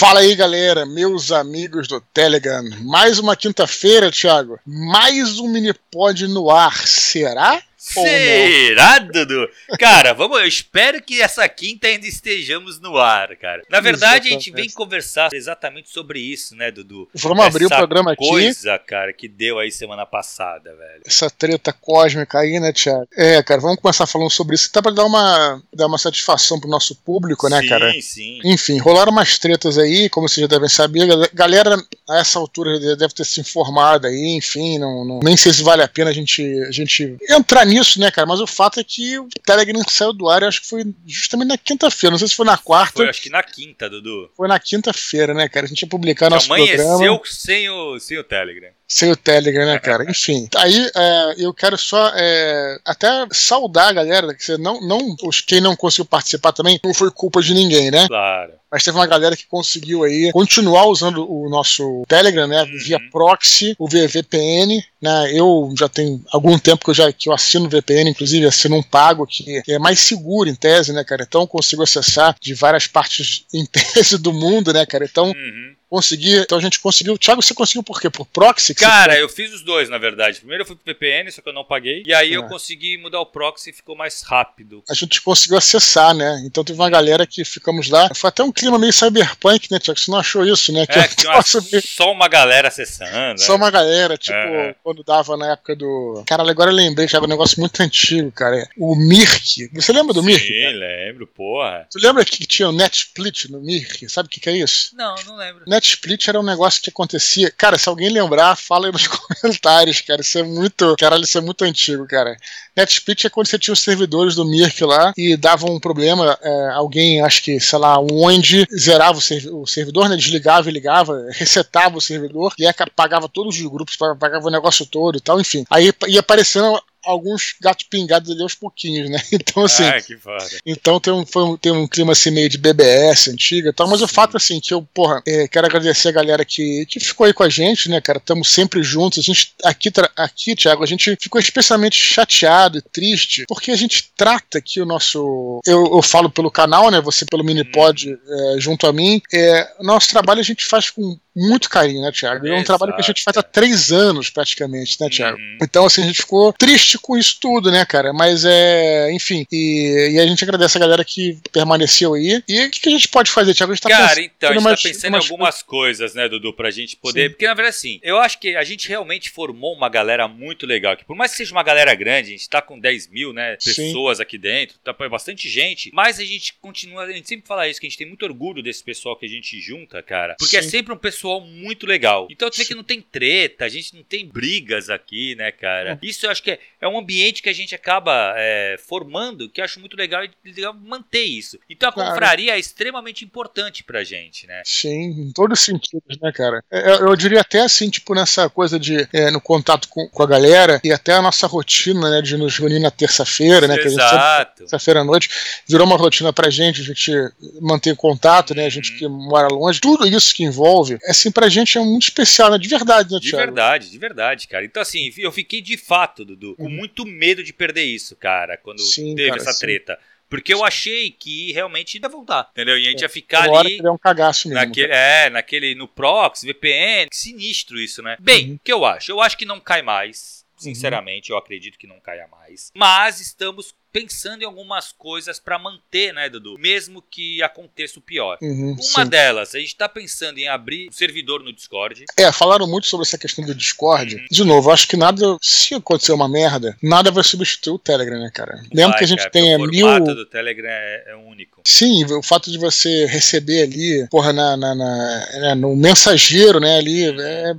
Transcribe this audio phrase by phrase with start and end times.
[0.00, 2.64] Fala aí, galera, meus amigos do Telegram.
[2.80, 4.58] Mais uma quinta-feira, Thiago.
[4.64, 6.74] Mais um mini pod no ar.
[6.88, 7.62] Será?
[7.92, 9.48] Será, Dudu?
[9.78, 13.62] Cara, vamos, eu espero que essa quinta ainda estejamos no ar, cara.
[13.68, 17.08] Na verdade, a gente vem conversar exatamente sobre isso, né, Dudu?
[17.14, 18.26] Vamos abrir o programa aqui.
[18.26, 21.02] coisa, cara, que deu aí semana passada, velho.
[21.04, 23.08] Essa treta cósmica aí, né, Thiago?
[23.16, 24.68] É, cara, vamos começar falando sobre isso.
[24.70, 27.92] Até pra dar uma, dar uma satisfação pro nosso público, né, sim, cara?
[27.92, 28.40] Sim, sim.
[28.44, 31.08] Enfim, rolaram umas tretas aí, como vocês já devem saber.
[31.32, 31.76] Galera,
[32.10, 35.82] a essa altura, deve ter se informado aí, enfim, não, não, nem sei se vale
[35.82, 38.26] a pena a gente, a gente entrar nisso, né, cara?
[38.26, 41.48] Mas o fato é que o Telegram saiu do ar, eu acho que foi justamente
[41.48, 42.12] na quinta-feira.
[42.12, 42.96] Não sei se foi na quarta.
[42.96, 44.30] Foi, acho que na quinta, Dudu.
[44.36, 45.66] Foi na quinta-feira, né, cara?
[45.66, 47.20] A gente ia publicar que nosso amanheceu programa.
[47.26, 48.70] sem o, sem o Telegram.
[48.90, 50.04] Sem o Telegram, né, cara?
[50.10, 50.48] Enfim.
[50.56, 55.40] Aí é, eu quero só é, até saudar a galera, que você não, não, os,
[55.40, 58.08] quem não conseguiu participar também, não foi culpa de ninguém, né?
[58.08, 58.52] Claro.
[58.70, 62.62] Mas teve uma galera que conseguiu aí continuar usando o nosso Telegram, né?
[62.62, 62.78] Uhum.
[62.84, 65.32] Via proxy, o VPN, né?
[65.32, 68.82] Eu já tenho algum tempo que eu já que eu assino VPN, inclusive assino um
[68.82, 71.24] pago que é mais seguro em tese, né, cara?
[71.26, 75.04] Então eu consigo acessar de várias partes em tese do mundo, né, cara?
[75.04, 75.74] Então Uhum.
[75.90, 77.18] Consegui, então a gente conseguiu.
[77.18, 78.08] Thiago, você conseguiu por quê?
[78.08, 78.74] Por proxy?
[78.74, 80.38] que Cara, eu fiz os dois, na verdade.
[80.38, 82.02] Primeiro eu fui pro VPN, só que eu não paguei.
[82.06, 82.48] E aí eu É.
[82.48, 84.82] consegui mudar o proxy e ficou mais rápido.
[84.88, 86.42] a gente conseguiu acessar, né?
[86.46, 88.08] Então teve uma galera que ficamos lá.
[88.14, 89.98] Foi até um clima meio cyberpunk, né, Thiago?
[89.98, 90.86] Você não achou isso, né?
[90.88, 93.40] É, eu que tinha uma- nossa, meio- só uma galera acessando.
[93.40, 93.58] Só né?
[93.58, 94.74] uma galera, tipo, É.
[94.82, 96.22] quando dava na época do.
[96.26, 98.68] Caralho, agora eu lembrei que era um negócio muito antigo, cara.
[98.76, 99.68] O Mirk.
[99.74, 100.46] Você lembra do Mirk?
[100.46, 101.86] Sim, lembro, porra.
[101.90, 104.08] Tu lembra que tinha o Netsplit no Mirk?
[104.08, 104.94] Sabe o que, que é isso?
[104.94, 105.64] Não, não lembro.
[105.80, 107.50] Netsplit era um negócio que acontecia.
[107.56, 110.20] Cara, se alguém lembrar, fala aí nos comentários, cara.
[110.20, 110.94] Isso é muito.
[110.98, 112.36] Caralho, isso é muito antigo, cara.
[112.76, 116.38] Netsplit é quando você tinha os servidores do Mirk lá e dava um problema.
[116.42, 120.16] é, alguém, acho que, sei lá, onde zerava o, servi- o servidor, né?
[120.16, 124.84] Desligava e ligava, resetava o servidor e aí apagava todos os grupos, apagava o negócio
[124.86, 125.64] todo e tal, enfim.
[125.70, 129.20] Aí ia aparecendo alguns gatos pingados ali aos pouquinhos, né?
[129.32, 129.84] Então, assim.
[129.84, 130.44] Ah, que foda.
[130.66, 134.02] Então tem um, um- tem um clima assim meio de BBS antiga e tal, mas
[134.02, 134.14] o Sim.
[134.14, 137.42] fato assim que eu, porra, é, quero agradecer a galera que, que ficou aí com
[137.42, 138.18] a gente, né, cara?
[138.18, 139.18] Estamos sempre juntos.
[139.18, 144.10] A gente, aqui, aqui, Thiago, a gente ficou especialmente chateado e triste, porque a gente
[144.16, 145.60] trata aqui o nosso.
[145.66, 147.00] Eu, eu falo pelo canal, né?
[147.00, 149.20] Você pelo Minipod é, junto a mim.
[149.32, 152.46] É, o nosso trabalho a gente faz com muito carinho, né, Thiago?
[152.46, 155.38] É um trabalho que a gente faz há três anos, praticamente, né, Thiago?
[155.38, 155.58] Uhum.
[155.62, 158.12] Então, assim, a gente ficou triste com isso tudo, né, cara?
[158.12, 159.10] Mas é.
[159.12, 159.46] Enfim.
[159.50, 162.42] E, e a gente agradece a galera que permaneceu aí.
[162.48, 163.72] E o que, que a gente pode fazer, Thiago?
[163.72, 166.14] A gente tá Cara, pensando então, a gente umas- tá pensando umas em algumas coisas,
[166.14, 167.24] né, Dudu, pra gente poder.
[167.24, 167.30] Sim.
[167.30, 170.96] Porque, na verdade, assim, eu acho que a gente realmente formou uma galera muito legal.
[170.96, 173.56] Que por mais que seja uma galera grande, a gente tá com 10 mil, né,
[173.58, 173.74] Sim.
[173.74, 177.04] pessoas aqui dentro, tá é bastante gente, mas a gente continua.
[177.04, 179.28] A gente sempre fala isso, que a gente tem muito orgulho desse pessoal que a
[179.28, 180.36] gente junta, cara.
[180.38, 180.68] Porque é Sim.
[180.70, 182.26] sempre um pessoal muito legal.
[182.30, 185.98] Então, tu vê que não tem treta, a gente não tem brigas aqui, né, cara?
[186.02, 189.60] Isso eu acho que é, é um ambiente que a gente acaba é, formando, que
[189.60, 191.58] eu acho muito legal e legal manter isso.
[191.68, 194.62] Então, a confraria é extremamente importante pra gente, né?
[194.64, 196.64] Sim, em todos os sentidos, né, cara?
[196.70, 200.22] É, Eu, eu diria até assim, tipo, nessa coisa de é, no contato com, com
[200.22, 203.76] a galera e até a nossa rotina, né, de nos reunir na terça-feira, né?
[203.76, 204.60] Exato.
[204.60, 205.28] terça-feira à noite,
[205.68, 207.12] virou uma rotina pra gente, a gente
[207.60, 208.66] manter contato, né?
[208.66, 208.98] A gente Uhum.
[208.98, 212.58] que mora longe, tudo isso que envolve, assim, pra gente é muito especial, né?
[212.58, 213.44] De verdade, né, De Thiago?
[213.46, 214.64] verdade, de verdade, cara.
[214.64, 216.70] Então, assim, eu fiquei de fato, Dudu, com Uhum.
[216.70, 219.60] muito medo de perder isso, cara, quando Sim, teve cara, essa sim.
[219.60, 219.98] treta.
[220.28, 222.78] Porque eu achei que realmente ia voltar, entendeu?
[222.78, 224.62] E a gente ia ficar Uma hora ali que é um cagaço mesmo.
[224.64, 228.16] naquele, é, naquele, no Prox, VPN, que sinistro isso, né?
[228.20, 228.54] Bem, Uhum.
[228.54, 229.10] o que eu acho?
[229.10, 230.39] Eu acho que não cai mais.
[230.62, 232.70] Sinceramente, eu acredito que não caia mais.
[232.74, 236.56] Mas estamos pensando em algumas coisas pra manter, né, Dudu?
[236.60, 238.38] Mesmo que aconteça o pior.
[238.40, 239.08] Uhum, Uma sim.
[239.10, 242.04] delas, a gente tá pensando em abrir um servidor no Discord.
[242.16, 244.14] É, falaram muito sobre essa questão do Discord.
[244.14, 244.26] Uhum.
[244.30, 248.30] De novo, acho que nada, se acontecer uma merda, nada vai substituir o Telegram, né,
[248.32, 248.62] cara?
[248.72, 249.84] Lembra que a gente cara, tem é, O mil.
[249.86, 251.60] formato do Telegram é, é único.
[251.66, 257.06] Sim, o fato de você receber ali, porra, na, na- na- no mensageiro, né, ali,
[257.20, 257.54] é,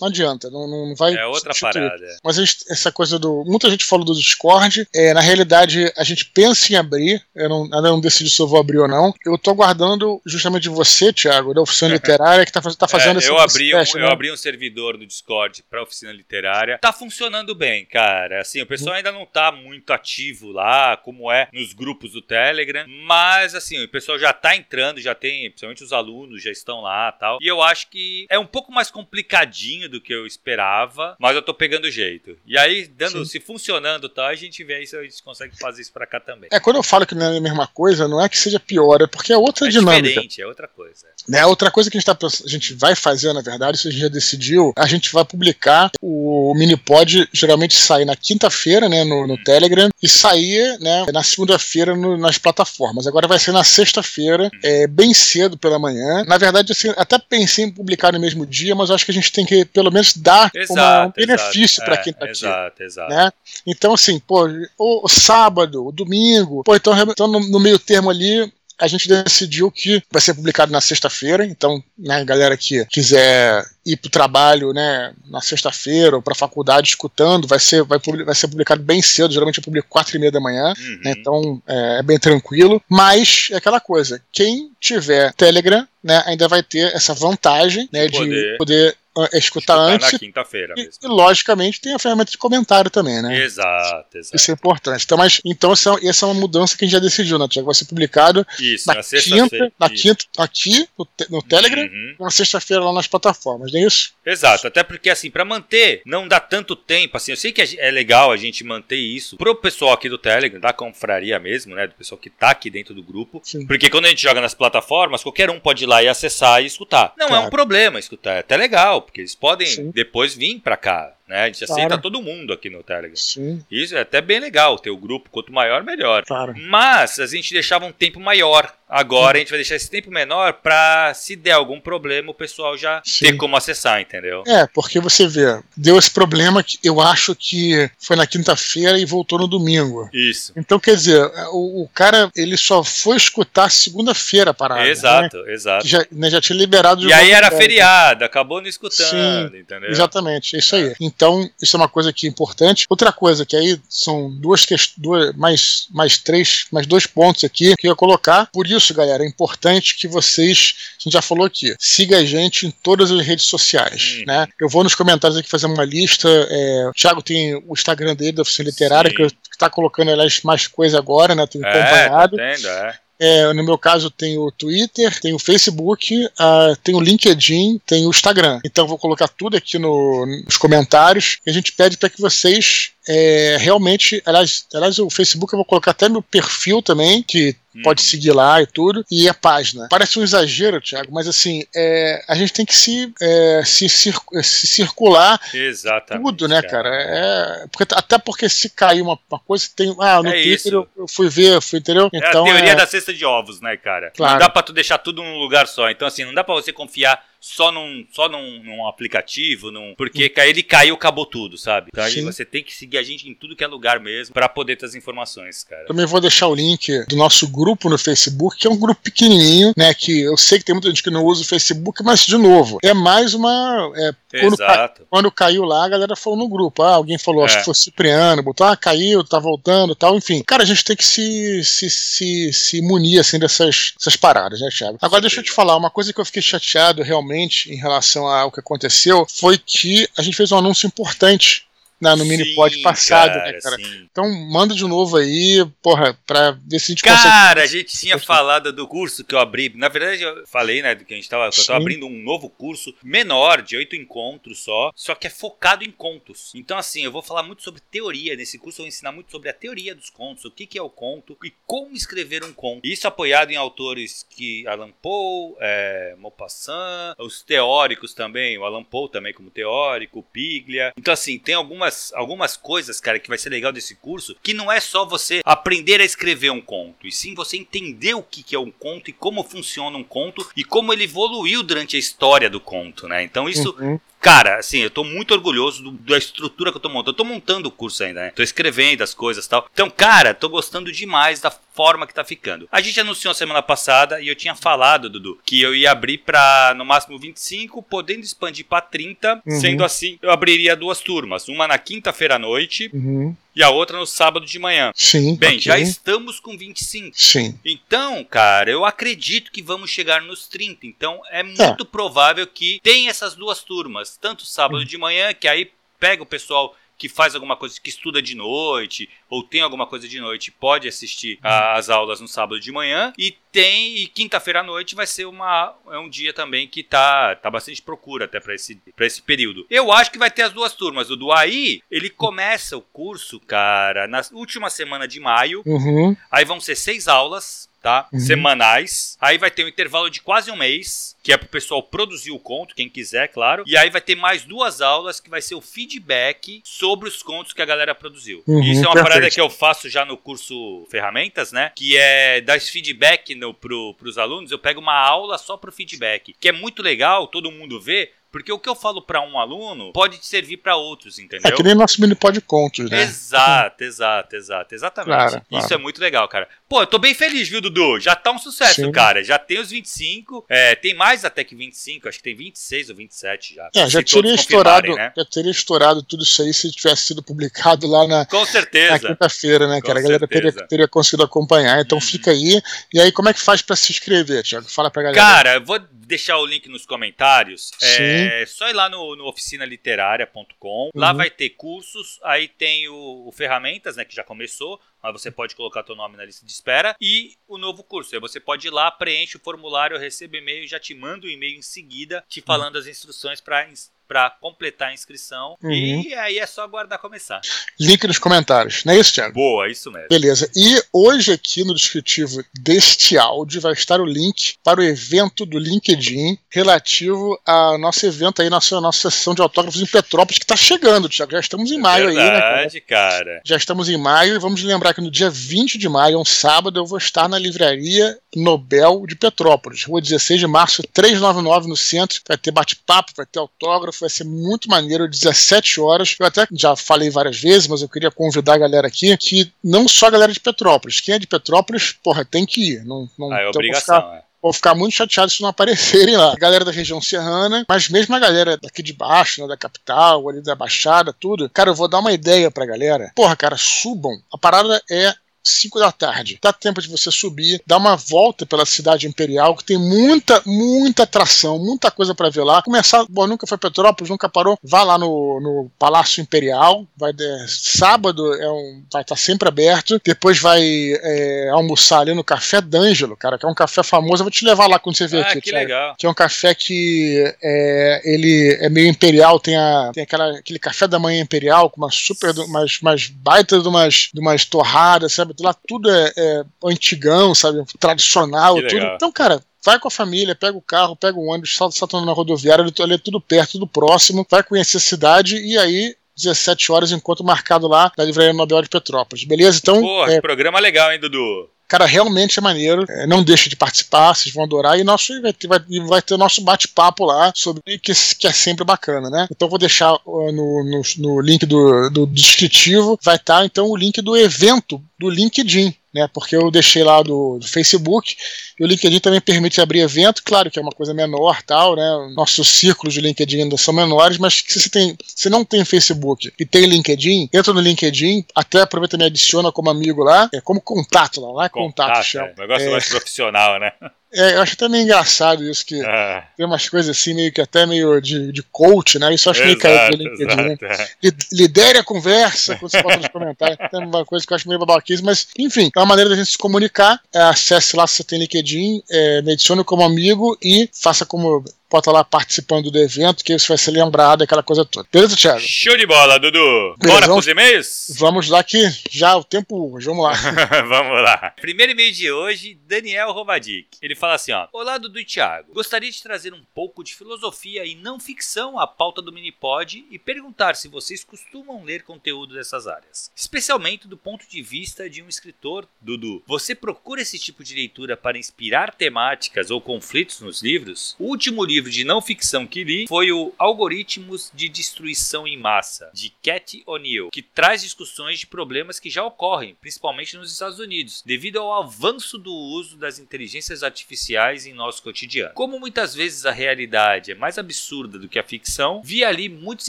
[0.00, 1.14] não adianta, não, não vai.
[1.14, 1.88] É outra substituir.
[1.88, 2.18] parada.
[2.22, 3.44] Mas a gente- essa coisa do.
[3.46, 4.86] Muita gente falou do Discord.
[4.94, 7.22] É, na realidade, a gente pensa em abrir.
[7.34, 9.12] Eu não, ainda não decidi se eu vou abrir ou não.
[9.24, 13.28] Eu tô aguardando justamente você, Thiago, da Oficina Literária, que tá, tá fazendo É, esse
[13.28, 14.06] eu, abri esse teste, um, né?
[14.06, 16.78] eu abri um servidor no Discord pra oficina literária.
[16.78, 18.40] Tá funcionando bem, cara.
[18.40, 22.84] Assim, o pessoal ainda não tá muito ativo lá, como é nos grupos do Telegram.
[23.06, 27.10] Mas, assim, o pessoal já tá entrando, já tem, principalmente os alunos já estão lá
[27.12, 27.38] tal.
[27.40, 31.34] E eu acho que é um pouco mais complicadinho rapidinho do que eu esperava, mas
[31.34, 32.36] eu tô pegando jeito.
[32.46, 33.30] E aí, dando, Sim.
[33.30, 36.20] se funcionando, tá, a gente vê aí se a gente consegue fazer isso pra cá
[36.20, 36.48] também.
[36.52, 39.00] É, quando eu falo que não é a mesma coisa, não é que seja pior,
[39.00, 39.98] é porque é outra é dinâmica.
[39.98, 41.06] É diferente, é outra coisa.
[41.28, 43.90] Né, outra coisa que a gente, tá, a gente vai fazer, na verdade, isso a
[43.90, 49.26] gente já decidiu, a gente vai publicar o Minipod, geralmente sai na quinta-feira, né, no,
[49.26, 53.06] no, Telegram, e sair, né, na segunda-feira nas plataformas.
[53.06, 56.24] Agora vai ser na sexta-feira, é, bem cedo pela manhã.
[56.26, 59.32] Na verdade, assim, até pensei em publicar no mesmo dia, mas acho que a gente
[59.32, 62.32] tem que, pelo menos, dar exato, uma, um benefício para é, quem tá aqui.
[62.32, 63.10] Exato, exato.
[63.12, 63.30] Né?
[63.66, 64.46] Então, assim, pô,
[64.78, 69.08] o, o sábado, o domingo, pô, então, então no, no meio termo ali, a gente
[69.08, 74.10] decidiu que vai ser publicado na sexta-feira, então, né, galera que quiser ir para o
[74.10, 78.82] trabalho, né, na sexta-feira ou para a faculdade escutando, vai ser, vai, vai ser publicado
[78.82, 81.00] bem cedo, geralmente eu publico quatro e meia da manhã, uhum.
[81.04, 86.48] né, então é, é, bem tranquilo, mas é aquela coisa, quem tiver Telegram, né, ainda
[86.48, 88.96] vai ter essa vantagem, né, de poder, de poder
[89.32, 90.12] escutar, escutar antes.
[90.12, 90.92] na quinta-feira mesmo.
[91.02, 93.42] E, logicamente, tem a ferramenta de comentário também, né?
[93.42, 94.36] Exato, exato.
[94.36, 95.04] Isso é importante.
[95.04, 97.66] Então, mas, então essa, essa é uma mudança que a gente já decidiu, né, Tiago?
[97.66, 102.16] Vai ser publicado Isso, na, na quinta, na quinta, aqui no, no Telegram, uhum.
[102.18, 104.14] na sexta-feira lá nas plataformas, não é isso?
[104.24, 107.90] Exato, até porque assim, para manter, não dá tanto tempo, assim, eu sei que é
[107.90, 111.94] legal a gente manter isso pro pessoal aqui do Telegram, da confraria mesmo, né, do
[111.94, 113.66] pessoal que tá aqui dentro do grupo, Sim.
[113.66, 116.66] porque quando a gente joga nas plataformas, qualquer um pode ir lá e acessar e
[116.66, 117.12] escutar.
[117.18, 117.44] Não claro.
[117.44, 119.90] é um problema escutar, é até legal, porque eles podem Sim.
[119.90, 121.14] depois vir para cá.
[121.26, 121.42] Né?
[121.42, 121.72] A gente claro.
[121.72, 123.16] aceita todo mundo aqui no Telegram.
[123.16, 123.64] Sim.
[123.70, 126.24] Isso é até bem legal, ter o grupo, quanto maior, melhor.
[126.24, 126.54] Claro.
[126.56, 128.72] Mas a gente deixava um tempo maior.
[128.86, 129.36] Agora Sim.
[129.36, 133.00] a gente vai deixar esse tempo menor para se der algum problema, o pessoal já
[133.04, 133.24] Sim.
[133.24, 134.44] ter como acessar, entendeu?
[134.46, 139.04] É, porque você vê, deu esse problema que eu acho que foi na quinta-feira e
[139.06, 140.08] voltou no domingo.
[140.12, 140.52] Isso.
[140.54, 144.86] Então, quer dizer, o, o cara, ele só foi escutar segunda-feira a parada.
[144.86, 145.52] Exato, né?
[145.52, 145.88] exato.
[145.88, 149.90] Já, né, já tinha liberado E aí era feriado, acabou não escutando, Sim, entendeu?
[149.90, 150.88] Exatamente, é isso aí.
[150.88, 150.94] É.
[151.24, 152.84] Então, isso é uma coisa que é importante.
[152.88, 157.86] Outra coisa que aí são duas questões, mais, mais três, mais dois pontos aqui que
[157.86, 158.46] eu ia colocar.
[158.52, 162.66] Por isso, galera, é importante que vocês, a gente já falou aqui, siga a gente
[162.66, 164.24] em todas as redes sociais, hum.
[164.26, 164.46] né?
[164.60, 166.28] Eu vou nos comentários aqui fazer uma lista.
[166.28, 169.16] É, o Thiago tem o Instagram dele da oficina literária Sim.
[169.16, 171.46] que está colocando aliás mais coisa agora, né?
[171.46, 172.36] Tenho é, acompanhado.
[172.36, 172.98] Tá tendo, é.
[173.26, 178.06] É, no meu caso, tem o Twitter, tem o Facebook, uh, tem o LinkedIn, tem
[178.06, 178.60] o Instagram.
[178.62, 181.38] Então, vou colocar tudo aqui no, nos comentários.
[181.46, 184.22] E a gente pede para que vocês é, realmente.
[184.24, 188.08] Aliás, aliás, o Facebook eu vou colocar até meu perfil também, que pode uhum.
[188.08, 189.88] seguir lá e tudo, e a página.
[189.90, 194.14] Parece um exagero, Thiago, mas assim, é, a gente tem que se, é, se, cir
[194.42, 196.88] se circular Exatamente, tudo, né, cara?
[196.92, 199.94] É, porque, até porque se cair uma, uma coisa, tem.
[199.98, 202.08] Ah, no é Twitter eu, eu, fui ver, fui, entendeu?
[202.12, 204.12] É então, a teoria é da cesta de ovos, né, cara?
[204.16, 204.34] Claro.
[204.34, 205.90] Não dá pra tu deixar tudo num lugar só.
[205.90, 210.32] Então, assim, não dá pra você confiar só num, só num, num aplicativo, num, porque
[210.34, 210.42] hum.
[210.42, 211.88] ele caiu, acabou tudo, sabe?
[211.92, 214.48] Então aí você tem que seguir a gente em tudo que é lugar mesmo para
[214.48, 215.84] poder ter as informações, cara.
[215.84, 219.74] Também vou deixar o link do nosso grupo no Facebook, que é um grupo pequenininho,
[219.76, 219.92] né?
[219.92, 222.78] Que eu sei que tem muita gente que não usa o Facebook, mas de novo,
[222.82, 223.92] é mais uma.
[223.94, 225.00] É, quando, Exato.
[225.02, 226.82] Ca, quando caiu lá, a galera falou no grupo.
[226.82, 227.44] Ah, alguém falou, é.
[227.44, 230.42] acho que foi Cipriano, botou, ah, caiu, tá voltando tal, enfim.
[230.46, 234.70] Cara, a gente tem que se, se, se, se munir assim dessas, dessas paradas, né,
[234.74, 234.96] Thiago?
[235.02, 238.50] Agora, deixa eu te falar, uma coisa que eu fiquei chateado realmente em relação ao
[238.50, 241.66] que aconteceu foi que a gente fez um anúncio importante
[242.04, 243.76] na, no mini pod passado, cara, né, cara?
[243.76, 244.08] Sim.
[244.10, 247.34] Então manda de novo aí, porra, pra ver se a gente cara, consegue.
[247.34, 249.72] Cara, a gente tinha falado do curso que eu abri.
[249.74, 252.94] Na verdade, eu falei, né, que a gente tava, eu tava abrindo um novo curso
[253.02, 256.52] menor, de oito encontros só, só que é focado em contos.
[256.54, 258.36] Então, assim, eu vou falar muito sobre teoria.
[258.36, 260.82] Nesse curso eu vou ensinar muito sobre a teoria dos contos, o que, que é
[260.82, 262.86] o conto e como escrever um conto.
[262.86, 269.10] Isso apoiado em autores que Alan Poe, é, Maupassant, os teóricos também, o Alan Poe
[269.10, 270.92] também como teórico, Piglia.
[270.98, 274.52] Então, assim, tem algumas algumas, algumas coisas, cara, que vai ser legal desse curso, que
[274.52, 278.54] não é só você aprender a escrever um conto, e sim você entender o que,
[278.54, 282.50] é um conto e como funciona um conto e como ele evoluiu durante a história
[282.50, 283.22] do conto, né?
[283.22, 283.98] Então isso uhum.
[284.24, 287.10] Cara, assim, eu tô muito orgulhoso do, da estrutura que eu tô montando.
[287.10, 288.30] Eu tô montando o curso ainda, né?
[288.30, 289.68] Tô escrevendo as coisas e tal.
[289.70, 292.66] Então, cara, tô gostando demais da forma que tá ficando.
[292.72, 296.72] A gente anunciou semana passada e eu tinha falado, Dudu, que eu ia abrir pra
[296.74, 299.42] no máximo 25, podendo expandir pra 30.
[299.44, 299.60] Uhum.
[299.60, 301.46] Sendo assim, eu abriria duas turmas.
[301.46, 302.90] Uma na quinta-feira à noite.
[302.94, 304.92] Uhum e a outra no sábado de manhã.
[304.94, 305.36] Sim.
[305.36, 305.60] Bem, okay.
[305.60, 307.14] já estamos com 25.
[307.14, 307.58] Sim.
[307.64, 310.86] Então, cara, eu acredito que vamos chegar nos 30.
[310.86, 311.42] Então, é, é.
[311.42, 311.86] muito é.
[311.86, 316.76] provável que tenha essas duas turmas, tanto sábado de manhã, que aí pega o pessoal
[316.96, 320.88] que faz alguma coisa, que estuda de noite, ou tem alguma coisa de noite, pode
[320.88, 323.12] assistir as aulas no sábado de manhã.
[323.18, 327.36] E tem, e quinta-feira à noite vai ser uma, é um dia também que tá,
[327.36, 329.66] tá bastante procura até para esse, pra esse período.
[329.70, 331.10] Eu acho que vai ter as duas turmas.
[331.10, 335.62] O do AI, ele começa o curso, cara, na última semana de maio.
[335.64, 336.16] Uhum.
[336.30, 338.08] Aí vão ser seis aulas tá?
[338.10, 338.18] Uhum.
[338.18, 339.18] Semanais.
[339.20, 342.38] Aí vai ter um intervalo de quase um mês, que é pro pessoal produzir o
[342.38, 343.62] conto, quem quiser, claro.
[343.66, 347.52] E aí vai ter mais duas aulas que vai ser o feedback sobre os contos
[347.52, 348.42] que a galera produziu.
[348.46, 349.04] Uhum, Isso é uma perfeito.
[349.04, 351.72] parada que eu faço já no curso Ferramentas, né?
[351.76, 354.50] Que é dar feedback no, pro, pros alunos.
[354.50, 358.50] Eu pego uma aula só pro feedback, que é muito legal, todo mundo vê, porque
[358.50, 361.52] o que eu falo para um aluno pode servir para outros, entendeu?
[361.52, 363.02] É que nem nosso mini pod contos, né?
[363.02, 365.14] Exato, exato, exato, exatamente.
[365.14, 365.64] Claro, claro.
[365.64, 366.48] Isso é muito legal, cara.
[366.74, 368.00] Pô, eu tô bem feliz, viu, Dudu?
[368.00, 368.90] Já tá um sucesso, Sim.
[368.90, 369.22] cara.
[369.22, 372.96] Já tem os 25, é, tem mais até que 25, acho que tem 26 ou
[372.96, 373.70] 27 já.
[373.72, 375.12] É, já teria estourado, né?
[375.16, 378.90] já teria estourado tudo isso aí se tivesse sido publicado lá na, Com certeza.
[378.90, 380.00] na quinta-feira, né, cara?
[380.00, 381.80] a galera teria, teria, conseguido acompanhar.
[381.80, 382.00] Então hum.
[382.00, 382.60] fica aí.
[382.92, 384.68] E aí, como é que faz para se inscrever, Thiago?
[384.68, 385.22] Fala pra galera.
[385.22, 387.70] Cara, eu vou deixar o link nos comentários.
[387.82, 390.90] É só ir lá no, no oficinaliteraria.com.
[390.94, 391.16] Lá uhum.
[391.16, 394.80] vai ter cursos, aí tem o, o, ferramentas, né, que já começou.
[395.04, 398.14] Aí você pode colocar teu nome na lista de espera e o novo curso.
[398.14, 401.58] Aí você pode ir lá, preenche o formulário, recebe e-mail, já te manda o e-mail
[401.58, 403.68] em seguida, te falando as instruções para
[404.06, 405.56] para completar a inscrição.
[405.62, 405.72] Uhum.
[405.72, 407.40] E aí é só aguardar começar.
[407.78, 409.34] Link nos comentários, não é isso, Thiago?
[409.34, 410.08] Boa, isso mesmo.
[410.08, 410.50] Beleza.
[410.54, 415.58] E hoje aqui no descritivo deste áudio vai estar o link para o evento do
[415.58, 420.56] LinkedIn relativo ao nosso evento aí, nossa, nossa sessão de autógrafos em Petrópolis, que está
[420.56, 421.32] chegando, Thiago.
[421.32, 422.40] Já estamos em maio Verdade, aí, né?
[422.40, 423.40] Verdade, cara?
[423.44, 426.78] Já estamos em maio e vamos lembrar que no dia 20 de maio, um sábado,
[426.78, 432.20] eu vou estar na livraria Nobel de Petrópolis, rua 16 de março, 399 no centro.
[432.26, 436.16] Vai ter bate-papo, vai ter autógrafo, vai ser muito maneiro, 17 horas.
[436.18, 439.88] Eu até já falei várias vezes, mas eu queria convidar a galera aqui que não
[439.88, 442.84] só a galera de Petrópolis, quem é de Petrópolis, porra, tem que ir.
[442.84, 444.24] Não, não, ah, é obrigação, ficar, é.
[444.44, 446.34] Vou ficar muito chateado se não aparecerem lá.
[446.34, 450.28] A galera da região serrana, mas mesmo a galera daqui de baixo, né, da capital,
[450.28, 451.48] ali da Baixada, tudo.
[451.48, 453.10] Cara, eu vou dar uma ideia pra galera.
[453.16, 454.20] Porra, cara, subam.
[454.30, 456.38] A parada é 5 da tarde.
[456.40, 461.02] Dá tempo de você subir, dar uma volta pela cidade imperial, que tem muita, muita
[461.02, 462.62] atração, muita coisa para ver lá.
[462.62, 464.58] Começar, bom, nunca foi Petrópolis, nunca parou.
[464.62, 469.48] Vá lá no, no Palácio Imperial, vai é, sábado é um, vai estar tá sempre
[469.48, 470.00] aberto.
[470.04, 474.22] Depois vai é, almoçar ali no Café D'Angelo, cara, que é um café famoso.
[474.22, 475.40] Eu vou te levar lá quando você ver ah, aqui.
[475.40, 475.94] Que legal.
[475.98, 480.58] Que é um café que é, ele é meio imperial, tem, a, tem aquela, aquele
[480.58, 485.12] café da manhã imperial com uma super, umas, umas baitas de umas, de umas torradas,
[485.12, 485.33] sabe?
[485.40, 487.62] Lá tudo é, é antigão, sabe?
[487.78, 488.86] Tradicional, tudo.
[488.94, 492.12] Então, cara, vai com a família, pega o carro, pega o ônibus, salta, salta na
[492.12, 496.92] rodoviária, ali é tudo perto, tudo próximo, vai conhecer a cidade e aí 17 horas,
[496.92, 499.24] encontro marcado lá na Livraria Nobel de Petrópolis.
[499.24, 499.58] Beleza?
[499.60, 499.80] Então.
[499.80, 500.20] Pô, é...
[500.20, 501.50] programa legal, hein, Dudu?
[501.66, 502.84] Cara, realmente é maneiro.
[502.88, 504.78] É, não deixe de participar, vocês vão adorar.
[504.78, 508.32] E nosso, vai, ter, vai, vai ter o nosso bate-papo lá sobre que, que é
[508.32, 509.26] sempre bacana, né?
[509.30, 513.66] Então vou deixar uh, no, no, no, link do, do descritivo, vai estar tá, então
[513.68, 516.08] o link do evento do LinkedIn né?
[516.12, 518.16] Porque eu deixei lá do, do, Facebook
[518.58, 522.12] e o LinkedIn também permite abrir evento, claro que é uma coisa menor, tal, né?
[522.16, 526.32] Nossos círculos de LinkedIn ainda são menores, mas se você tem, se não tem Facebook
[526.38, 530.40] e tem LinkedIn, entra no LinkedIn, até aproveita e me adiciona como amigo lá, é
[530.40, 533.72] como contato lá, lá é contato, contato é, negócio é, mais profissional, né?
[534.14, 536.24] É, eu acho até meio engraçado isso, que ah.
[536.36, 539.12] tem umas coisas assim, meio que até meio de, de coach, né?
[539.12, 540.56] Isso eu acho exato, meio caído no LinkedIn, né?
[540.62, 541.10] É.
[541.32, 543.58] Lidere a conversa, quando você bota nos comentários.
[543.70, 546.30] Tem uma coisa que eu acho meio babaquice, mas enfim, é uma maneira da gente
[546.30, 547.00] se comunicar.
[547.12, 551.44] É, acesse lá se você tem LinkedIn, é, me adicione como amigo e faça como
[551.70, 554.88] bota lá participando do evento, que isso vai ser lembrado, aquela coisa toda.
[554.92, 555.40] Beleza, Thiago?
[555.40, 556.38] Show de bola, Dudu.
[556.38, 557.86] Beleza, Bora vamos, pros e-mails?
[557.98, 558.58] Vamos lá que
[558.90, 560.12] já o tempo vamos lá.
[560.68, 561.34] vamos lá.
[561.40, 563.78] Primeiro e-mail de hoje, Daniel Rovadic.
[563.82, 564.46] Ele fala assim, ó.
[564.52, 565.52] Olá, Dudu e Thiago.
[565.52, 569.98] Gostaria de trazer um pouco de filosofia e não ficção à pauta do Minipod e
[569.98, 573.10] perguntar se vocês costumam ler conteúdo dessas áreas.
[573.16, 576.22] Especialmente do ponto de vista de um escritor, Dudu.
[576.26, 580.94] Você procura esse tipo de leitura para inspirar temáticas ou conflitos nos livros?
[580.98, 585.38] O último livro livro de não ficção que li foi o Algoritmos de Destruição em
[585.38, 590.58] Massa, de Cat O'Neill, que traz discussões de problemas que já ocorrem, principalmente nos Estados
[590.58, 595.34] Unidos, devido ao avanço do uso das inteligências artificiais em nosso cotidiano.
[595.34, 599.68] Como muitas vezes a realidade é mais absurda do que a ficção, vi ali muitos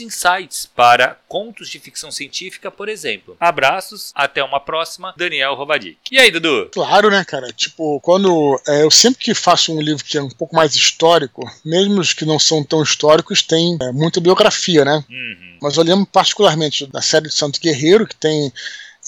[0.00, 3.36] insights para contos de ficção científica, por exemplo.
[3.40, 5.98] Abraços, até uma próxima, Daniel Rovadic.
[6.10, 6.68] E aí, Dudu?
[6.72, 7.52] Claro, né, cara?
[7.52, 11.46] Tipo, quando é, eu sempre que faço um livro que é um pouco mais histórico,
[11.76, 15.04] mesmo os que não são tão históricos, têm é, muita biografia, né?
[15.08, 15.58] Uhum.
[15.60, 18.52] Mas lembro particularmente da série de Santo Guerreiro, que tem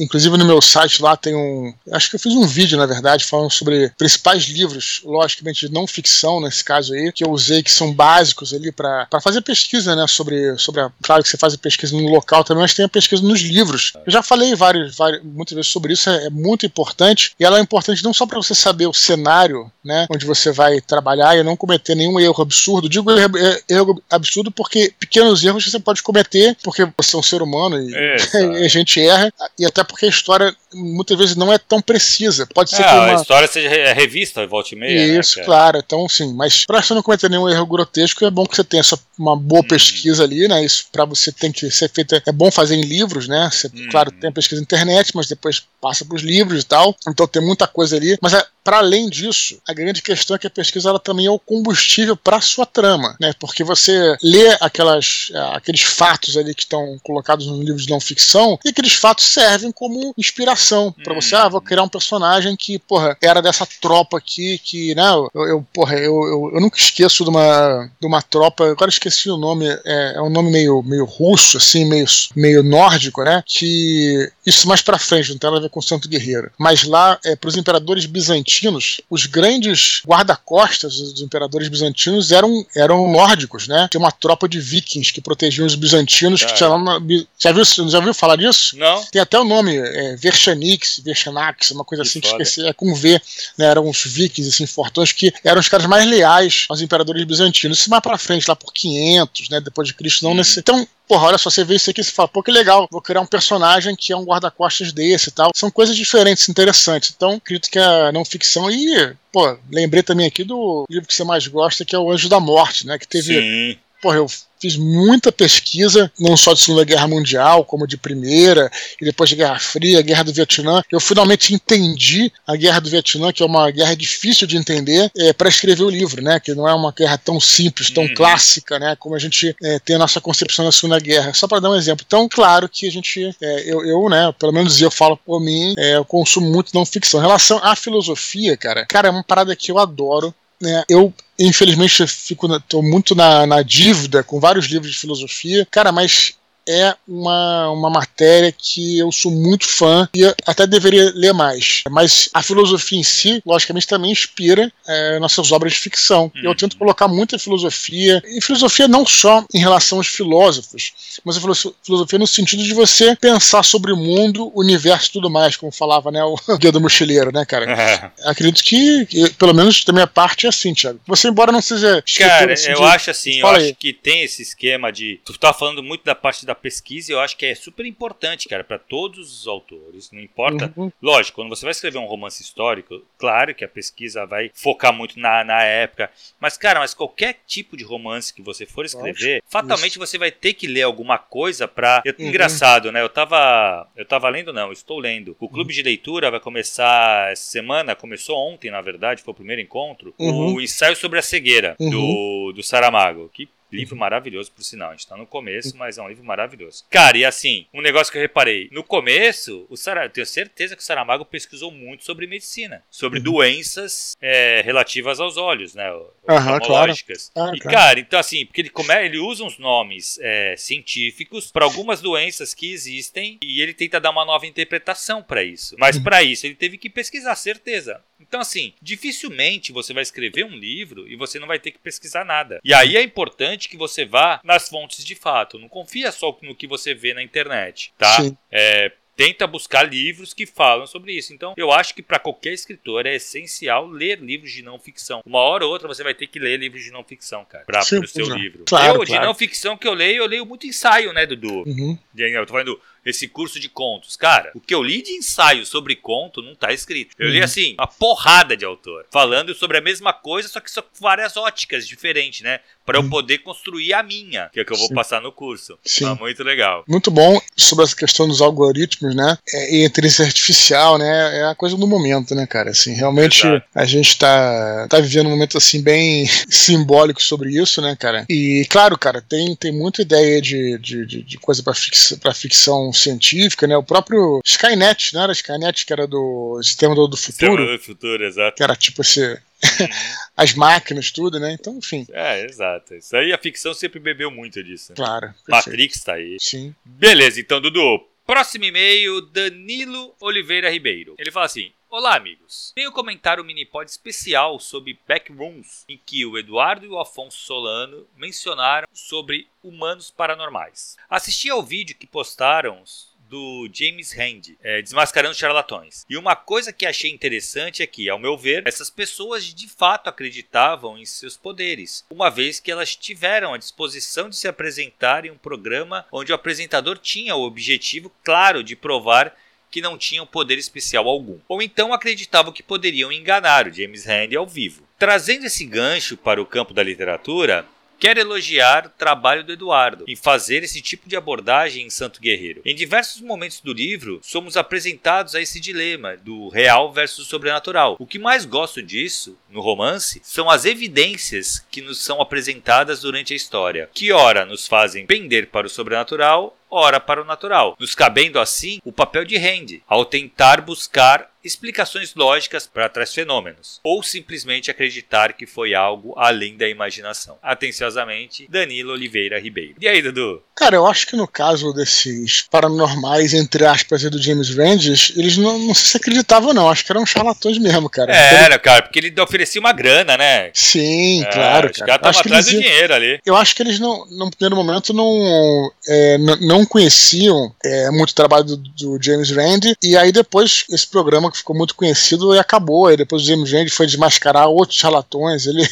[0.00, 1.74] Inclusive no meu site lá tem um.
[1.92, 5.86] Acho que eu fiz um vídeo, na verdade, falando sobre principais livros, logicamente de não
[5.86, 10.06] ficção, nesse caso aí, que eu usei que são básicos ali para fazer pesquisa, né?
[10.06, 10.56] Sobre.
[10.58, 13.22] sobre a, claro que você faz a pesquisa no local também, mas tem a pesquisa
[13.22, 13.92] nos livros.
[14.06, 17.32] Eu já falei vários, vários, muitas vezes sobre isso, é, é muito importante.
[17.38, 20.06] E ela é importante não só para você saber o cenário, né?
[20.10, 22.88] Onde você vai trabalhar e não cometer nenhum erro absurdo.
[22.88, 23.32] Digo erro,
[23.68, 27.90] erro absurdo porque pequenos erros você pode cometer, porque você é um ser humano e,
[28.60, 29.32] e a gente erra.
[29.58, 32.46] E até porque a história muitas vezes não é tão precisa.
[32.54, 33.06] Pode ser é, que uma...
[33.06, 35.06] a história seja revista, volte e meia.
[35.06, 35.78] Né, Isso, né, claro.
[35.78, 36.34] Então, sim.
[36.34, 39.36] Mas para você não cometer nenhum erro grotesco, é bom que você tenha essa, uma
[39.36, 39.68] boa hum.
[39.68, 40.64] pesquisa ali, né?
[40.64, 42.22] Isso para você tem que ser feita.
[42.26, 43.48] É bom fazer em livros, né?
[43.50, 43.88] Você, hum.
[43.90, 46.94] Claro, tem a pesquisa na internet, mas depois passa para os livros e tal.
[47.08, 48.18] Então tem muita coisa ali.
[48.20, 51.30] Mas é, para além disso, a grande questão é que a pesquisa ela também é
[51.30, 53.32] o combustível para sua trama, né?
[53.38, 58.00] Porque você lê aquelas, é, aqueles fatos ali que estão colocados nos livros de não
[58.00, 60.57] ficção e aqueles fatos servem como inspiração
[61.04, 61.34] para você.
[61.34, 65.08] Ah, vou criar um personagem que, porra, era dessa tropa aqui que, né?
[65.34, 68.70] Eu, eu porra, eu, eu, eu, nunca esqueço de uma, de uma tropa.
[68.70, 69.66] Agora esqueci o nome.
[69.84, 73.42] É, é um nome meio, meio russo, assim, meio, meio nórdico, né?
[73.46, 76.50] Que isso mais para frente não tem nada a ver com o Santo Guerreiro.
[76.58, 83.10] Mas lá, é, para os imperadores bizantinos os grandes guarda-costas dos imperadores bizantinos eram, eram
[83.10, 83.88] nórdicos, né?
[83.90, 86.42] Tinha uma tropa de vikings que protegiam os bizantinos.
[86.42, 87.00] Que tinha lá
[87.38, 88.76] já, viu, já viu falar disso?
[88.76, 89.04] Não.
[89.06, 90.16] Tem até o nome, é,
[90.48, 92.36] Verchanix, Verchanax, uma coisa que assim foda.
[92.36, 93.20] que esqueci, é com V,
[93.56, 93.66] né?
[93.66, 97.80] Eram os vikings, assim, fortões, que eram os caras mais leais aos imperadores bizantinos.
[97.80, 99.60] Isso mais pra frente, lá por 500, né?
[99.60, 100.34] Depois de Cristo, não hum.
[100.34, 100.60] nesse.
[100.60, 103.20] Então, porra, olha só, você vê isso aqui e fala, pô, que legal, vou criar
[103.20, 105.50] um personagem que é um guarda-costas desse e tal.
[105.54, 107.12] São coisas diferentes, interessantes.
[107.14, 111.24] Então, acredito que a não ficção e, pô, lembrei também aqui do livro que você
[111.24, 112.98] mais gosta, que é O Anjo da Morte, né?
[112.98, 113.34] Que teve.
[113.74, 113.78] Sim.
[114.00, 114.26] Porra, eu
[114.60, 119.36] fiz muita pesquisa, não só de Segunda Guerra Mundial, como de Primeira, e depois de
[119.36, 120.82] Guerra Fria, Guerra do Vietnã.
[120.90, 125.32] Eu finalmente entendi a Guerra do Vietnã, que é uma guerra difícil de entender, é,
[125.32, 126.40] para escrever o livro, né?
[126.40, 128.14] Que não é uma guerra tão simples, tão uhum.
[128.14, 128.96] clássica, né?
[128.98, 131.32] Como a gente é, tem a nossa concepção da Segunda Guerra.
[131.34, 132.04] Só para dar um exemplo.
[132.06, 135.74] Então, claro que a gente, é, eu, eu, né, pelo menos eu falo por mim,
[135.78, 137.20] é, eu consumo muito não ficção.
[137.20, 140.34] Em relação à filosofia, cara, cara, é uma parada que eu adoro.
[140.60, 140.82] Né?
[140.88, 145.66] Eu infelizmente fico tô muito na, na dívida com vários livros de filosofia.
[145.70, 146.34] Cara, mas
[146.68, 151.82] é uma, uma matéria que eu sou muito fã e até deveria ler mais.
[151.90, 156.30] Mas a filosofia em si, logicamente, também inspira é, nossas obras de ficção.
[156.34, 156.42] Uhum.
[156.44, 160.92] Eu tento colocar muita filosofia, e filosofia não só em relação aos filósofos,
[161.24, 165.30] mas a filosofia no sentido de você pensar sobre o mundo, o universo e tudo
[165.30, 167.70] mais, como falava né, o Guia do Mochileiro, né, cara?
[167.72, 168.10] É.
[168.28, 169.06] Acredito que,
[169.38, 171.00] pelo menos da minha parte, é assim, Thiago.
[171.06, 172.02] Você, embora não seja.
[172.18, 172.82] Cara, eu de...
[172.82, 173.74] acho assim, eu acho aí.
[173.74, 175.20] que tem esse esquema de.
[175.24, 178.64] Tu tá falando muito da parte da pesquisa, eu acho que é super importante, cara,
[178.64, 180.10] para todos os autores.
[180.12, 180.72] Não importa.
[180.76, 180.92] Uhum.
[181.00, 185.18] Lógico, quando você vai escrever um romance histórico, claro que a pesquisa vai focar muito
[185.18, 186.10] na, na época.
[186.40, 189.98] Mas, cara, mas qualquer tipo de romance que você for escrever, fatalmente Isso.
[189.98, 192.02] você vai ter que ler alguma coisa pra.
[192.04, 192.26] Eu, uhum.
[192.26, 193.00] Engraçado, né?
[193.00, 193.88] Eu tava.
[193.96, 195.36] Eu tava lendo, não, estou lendo.
[195.38, 195.76] O clube uhum.
[195.76, 200.14] de leitura vai começar essa semana, começou ontem, na verdade, foi o primeiro encontro.
[200.18, 200.54] Uhum.
[200.54, 202.52] O ensaio sobre a cegueira do, uhum.
[202.52, 203.30] do Saramago.
[203.32, 204.00] Que Livro uhum.
[204.00, 204.90] maravilhoso, por sinal.
[204.90, 206.84] A gente tá no começo, mas é um livro maravilhoso.
[206.90, 208.68] Cara, e assim, um negócio que eu reparei.
[208.72, 210.04] No começo, o Sara...
[210.04, 212.82] eu tenho certeza que o Saramago pesquisou muito sobre medicina.
[212.90, 213.24] Sobre uhum.
[213.24, 215.88] doenças é, relativas aos olhos, né?
[216.28, 216.92] Aham, claro.
[217.34, 218.94] Ah, e, cara, então assim, porque ele, come...
[219.04, 224.10] ele usa uns nomes é, científicos para algumas doenças que existem e ele tenta dar
[224.10, 225.76] uma nova interpretação para isso.
[225.78, 226.02] Mas uhum.
[226.02, 228.02] para isso ele teve que pesquisar, certeza.
[228.20, 232.24] Então, assim, dificilmente você vai escrever um livro e você não vai ter que pesquisar
[232.24, 232.60] nada.
[232.64, 235.58] E aí é importante que você vá nas fontes de fato.
[235.58, 238.18] Não confia só no que você vê na internet, tá?
[238.50, 241.34] É, tenta buscar livros que falam sobre isso.
[241.34, 245.22] Então, eu acho que para qualquer escritor é essencial ler livros de não ficção.
[245.26, 247.80] Uma hora ou outra você vai ter que ler livros de não ficção, cara, para
[247.80, 248.62] o seu livro.
[248.64, 249.20] Claro, eu, claro.
[249.20, 251.64] de não ficção que eu leio, eu leio muito ensaio, né, Dudu?
[251.66, 251.98] Uhum.
[252.16, 254.16] Eu tô falando esse curso de contos.
[254.16, 257.14] Cara, o que eu li de ensaio sobre conto não tá escrito.
[257.18, 257.44] Eu li, uhum.
[257.44, 261.36] assim, uma porrada de autor, falando sobre a mesma coisa, só que só com várias
[261.36, 262.60] óticas diferentes, né?
[262.84, 263.10] Para eu uhum.
[263.10, 264.94] poder construir a minha, que é que eu vou Sim.
[264.94, 265.78] passar no curso.
[265.84, 266.06] Sim.
[266.06, 266.84] Ah, muito legal.
[266.88, 269.36] Muito bom sobre essa questão dos algoritmos, né?
[269.52, 271.38] É, e inteligência artificial, né?
[271.38, 272.70] É a coisa do momento, né, cara?
[272.70, 273.66] Assim, realmente Exato.
[273.74, 278.24] a gente tá, tá vivendo um momento, assim, bem simbólico sobre isso, né, cara?
[278.28, 282.92] E, claro, cara, tem, tem muita ideia de, de, de, de coisa para ficção, ficção
[282.92, 283.76] científica, né?
[283.76, 287.16] O próprio Skynet, não era Skynet que era do Sistema do, Futuro?
[287.16, 288.56] Sistema do Futuro, exato.
[288.56, 289.36] Que era tipo esse uhum.
[290.36, 291.52] as máquinas, tudo, né?
[291.52, 292.06] Então, enfim.
[292.10, 292.94] É, exato.
[292.94, 294.92] Isso aí a ficção sempre bebeu muito disso.
[294.92, 294.96] Né?
[294.96, 295.34] Claro.
[295.48, 296.36] Matrix tá aí.
[296.40, 296.74] Sim.
[296.84, 298.00] Beleza, então, Dudu.
[298.28, 301.14] Próximo e-mail, Danilo Oliveira Ribeiro.
[301.18, 302.74] Ele fala assim: Olá, amigos.
[302.76, 308.06] Venho comentar um mini-pod especial sobre Backrooms, em que o Eduardo e o Afonso Solano
[308.14, 310.98] mencionaram sobre humanos paranormais.
[311.08, 312.84] Assisti ao vídeo que postaram
[313.28, 316.04] do James Randi, é, Desmascarando Charlatões.
[316.08, 320.08] E uma coisa que achei interessante é que, ao meu ver, essas pessoas de fato
[320.08, 325.30] acreditavam em seus poderes, uma vez que elas tiveram a disposição de se apresentar em
[325.30, 329.36] um programa onde o apresentador tinha o objetivo claro de provar
[329.70, 331.38] que não tinham poder especial algum.
[331.48, 334.88] Ou então acreditavam que poderiam enganar o James Randi ao vivo.
[334.98, 337.66] Trazendo esse gancho para o campo da literatura,
[337.98, 342.62] Quero elogiar o trabalho do Eduardo em fazer esse tipo de abordagem em Santo Guerreiro.
[342.64, 347.96] Em diversos momentos do livro, somos apresentados a esse dilema do real versus sobrenatural.
[347.98, 353.32] O que mais gosto disso, no romance, são as evidências que nos são apresentadas durante
[353.32, 357.96] a história, que ora nos fazem pender para o sobrenatural, ora para o natural, nos
[357.96, 364.02] cabendo assim o papel de Randy, ao tentar buscar explicações lógicas para tais fenômenos, ou
[364.02, 367.38] simplesmente acreditar que foi algo além da imaginação.
[367.42, 369.76] Atenciosamente, Danilo Oliveira Ribeiro.
[369.80, 370.42] E aí, Dudu?
[370.54, 375.36] Cara, eu acho que no caso desses paranormais, entre aspas, e do James Randi, eles
[375.36, 376.68] não, não se acreditavam, não.
[376.68, 378.14] Acho que eram charlatões mesmo, cara.
[378.14, 380.50] É, era, cara, porque ele oferecia uma grana, né?
[380.52, 381.70] Sim, é, claro.
[381.70, 383.20] Os caras estavam atrás do dinheiro ali.
[383.24, 388.14] Eu acho que eles, não, no primeiro momento, não, é, não conheciam é, muito o
[388.14, 392.38] trabalho do, do James Randi, e aí depois esse programa que ficou muito conhecido e
[392.38, 392.86] acabou.
[392.86, 395.46] Aí depois o James Randi foi desmascarar outros charlatões.
[395.46, 395.66] Ele,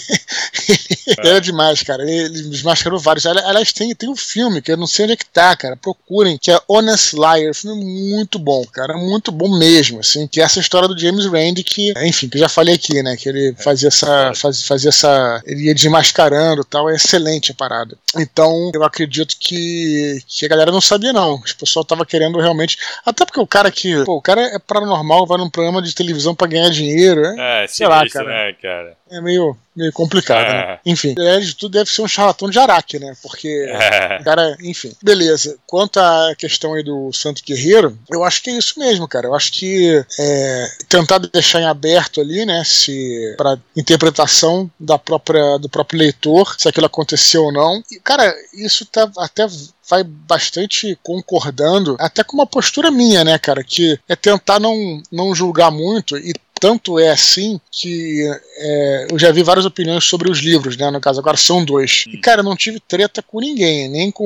[0.69, 1.31] ele é.
[1.31, 2.03] era demais, cara.
[2.03, 3.27] Ele, ele, desmascarou vários.
[3.27, 5.77] Aliás, tem, tem um filme que eu não sei onde é que tá, cara.
[5.77, 7.51] Procurem, que é Honest Liar.
[7.51, 8.97] Um filme muito bom, cara.
[8.97, 10.27] Muito bom mesmo, assim.
[10.27, 13.17] Que é essa história do James Randi que, enfim, que eu já falei aqui, né?
[13.17, 14.33] Que ele fazia essa.
[14.35, 15.43] Faz, fazia essa.
[15.47, 16.91] Ele ia desmascarando e tal.
[16.91, 17.97] É excelente a parada.
[18.17, 21.35] Então, eu acredito que, que a galera não sabia, não.
[21.35, 22.79] O pessoal tava querendo realmente.
[23.05, 24.05] Até porque o cara que.
[24.05, 27.65] Pô, o cara é paranormal, vai num programa de televisão para ganhar dinheiro, né?
[27.65, 28.29] É, sei lá, cara.
[28.29, 28.97] Né, cara.
[29.11, 30.61] É meio, meio complicado, né?
[30.61, 30.67] é.
[30.67, 30.79] né?
[30.87, 33.15] Enfim, é, de tudo deve ser um charlatão de Araque, né?
[33.23, 34.23] Porque é.
[34.25, 34.93] cara, enfim.
[35.03, 35.57] Beleza.
[35.67, 39.27] Quanto à questão aí do Santo Guerreiro, eu acho que é isso mesmo, cara.
[39.27, 42.63] Eu acho que é, tentar deixar em aberto ali, né?
[42.65, 47.83] Se para interpretação da própria do próprio leitor, se aquilo aconteceu ou não.
[47.91, 49.47] E, cara, isso tá até
[49.89, 55.35] vai bastante concordando, até com uma postura minha, né, cara, que é tentar não, não
[55.35, 58.23] julgar muito e tanto é assim que
[58.59, 60.91] é, eu já vi várias opiniões sobre os livros, né?
[60.91, 62.05] No caso, agora são dois.
[62.09, 64.25] E, cara, eu não tive treta com ninguém, nem com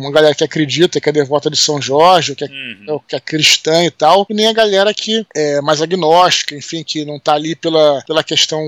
[0.00, 3.00] uma galera que acredita, que é devota de São Jorge, que é, uhum.
[3.08, 7.04] que é cristã e tal, e nem a galera que é mais agnóstica, enfim, que
[7.04, 8.60] não tá ali pela, pela questão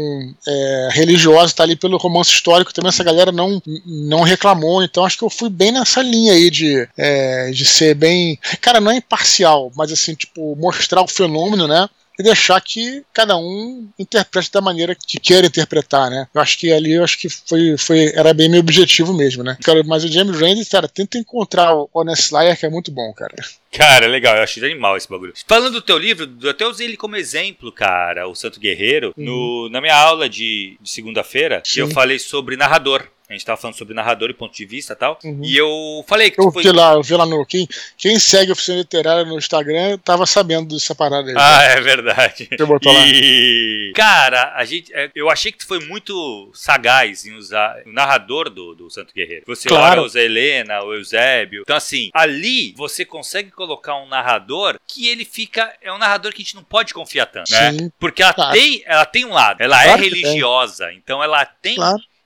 [0.46, 2.72] é, religiosa, tá ali pelo romance histórico.
[2.72, 6.51] Também essa galera não, não reclamou, então acho que eu fui bem nessa linha aí
[6.51, 8.38] de, é, de ser bem.
[8.61, 11.88] Cara, não é imparcial, mas assim, tipo, mostrar o fenômeno, né?
[12.18, 16.27] E deixar que cada um interprete da maneira que quer interpretar, né?
[16.35, 19.57] Eu acho que ali eu acho que foi, foi era bem meu objetivo mesmo, né?
[19.62, 23.12] Cara, mas o James Randi, cara, tenta encontrar o Honest Liar, que é muito bom,
[23.12, 23.35] cara.
[23.70, 25.33] Cara, legal, eu achei animal esse bagulho.
[25.46, 29.25] Falando do teu livro, eu até usei ele como exemplo, cara, o Santo Guerreiro, uhum.
[29.25, 33.09] no, na minha aula de, de segunda-feira, que eu falei sobre narrador.
[33.32, 35.18] A gente tava falando sobre narrador e ponto de vista e tal.
[35.24, 35.40] Uhum.
[35.42, 36.40] E eu falei que.
[36.40, 36.62] Eu foi...
[36.62, 37.44] vi lá, eu vi lá no.
[37.46, 37.66] Quem,
[37.96, 41.34] quem segue a oficina literária no Instagram tava sabendo dessa parada aí.
[41.36, 41.72] Ah, né?
[41.74, 42.48] é verdade.
[42.58, 43.88] Eu botou e...
[43.88, 43.92] lá.
[43.94, 48.50] Cara, a gente, é, eu achei que tu foi muito sagaz em usar o narrador
[48.50, 49.44] do, do Santo Guerreiro.
[49.46, 50.02] Você claro.
[50.02, 51.62] usa a Helena, o Eusébio.
[51.62, 55.72] Então, assim, ali você consegue colocar um narrador que ele fica.
[55.80, 57.72] É um narrador que a gente não pode confiar tanto, né?
[57.72, 58.52] Sim, Porque ela, claro.
[58.52, 61.76] tem, ela tem um lado, ela é claro é religiosa, então ela tem.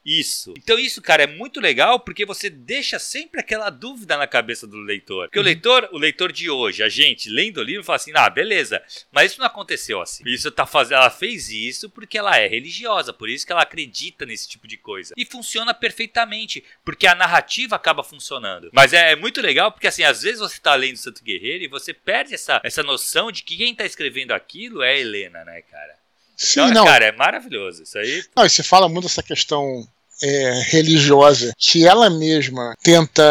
[0.07, 0.55] Isso.
[0.57, 4.77] Então isso, cara, é muito legal porque você deixa sempre aquela dúvida na cabeça do
[4.77, 5.27] leitor.
[5.27, 5.45] Porque uhum.
[5.45, 8.81] o leitor, o leitor de hoje, a gente lendo o livro fala assim: "Ah, beleza,
[9.11, 10.23] mas isso não aconteceu assim.
[10.25, 14.25] Isso tá fazendo, ela fez isso porque ela é religiosa, por isso que ela acredita
[14.25, 15.13] nesse tipo de coisa".
[15.17, 18.71] E funciona perfeitamente, porque a narrativa acaba funcionando.
[18.73, 21.69] Mas é, é muito legal porque assim, às vezes você tá lendo Santo Guerreiro e
[21.69, 25.63] você perde essa essa noção de que quem tá escrevendo aquilo é a Helena, né,
[25.63, 25.97] cara?
[26.37, 26.85] Sim, então, não.
[26.85, 28.23] Cara, é maravilhoso isso aí.
[28.37, 29.89] Não, e você fala muito dessa questão
[30.23, 33.23] é, religiosa que ela mesma tenta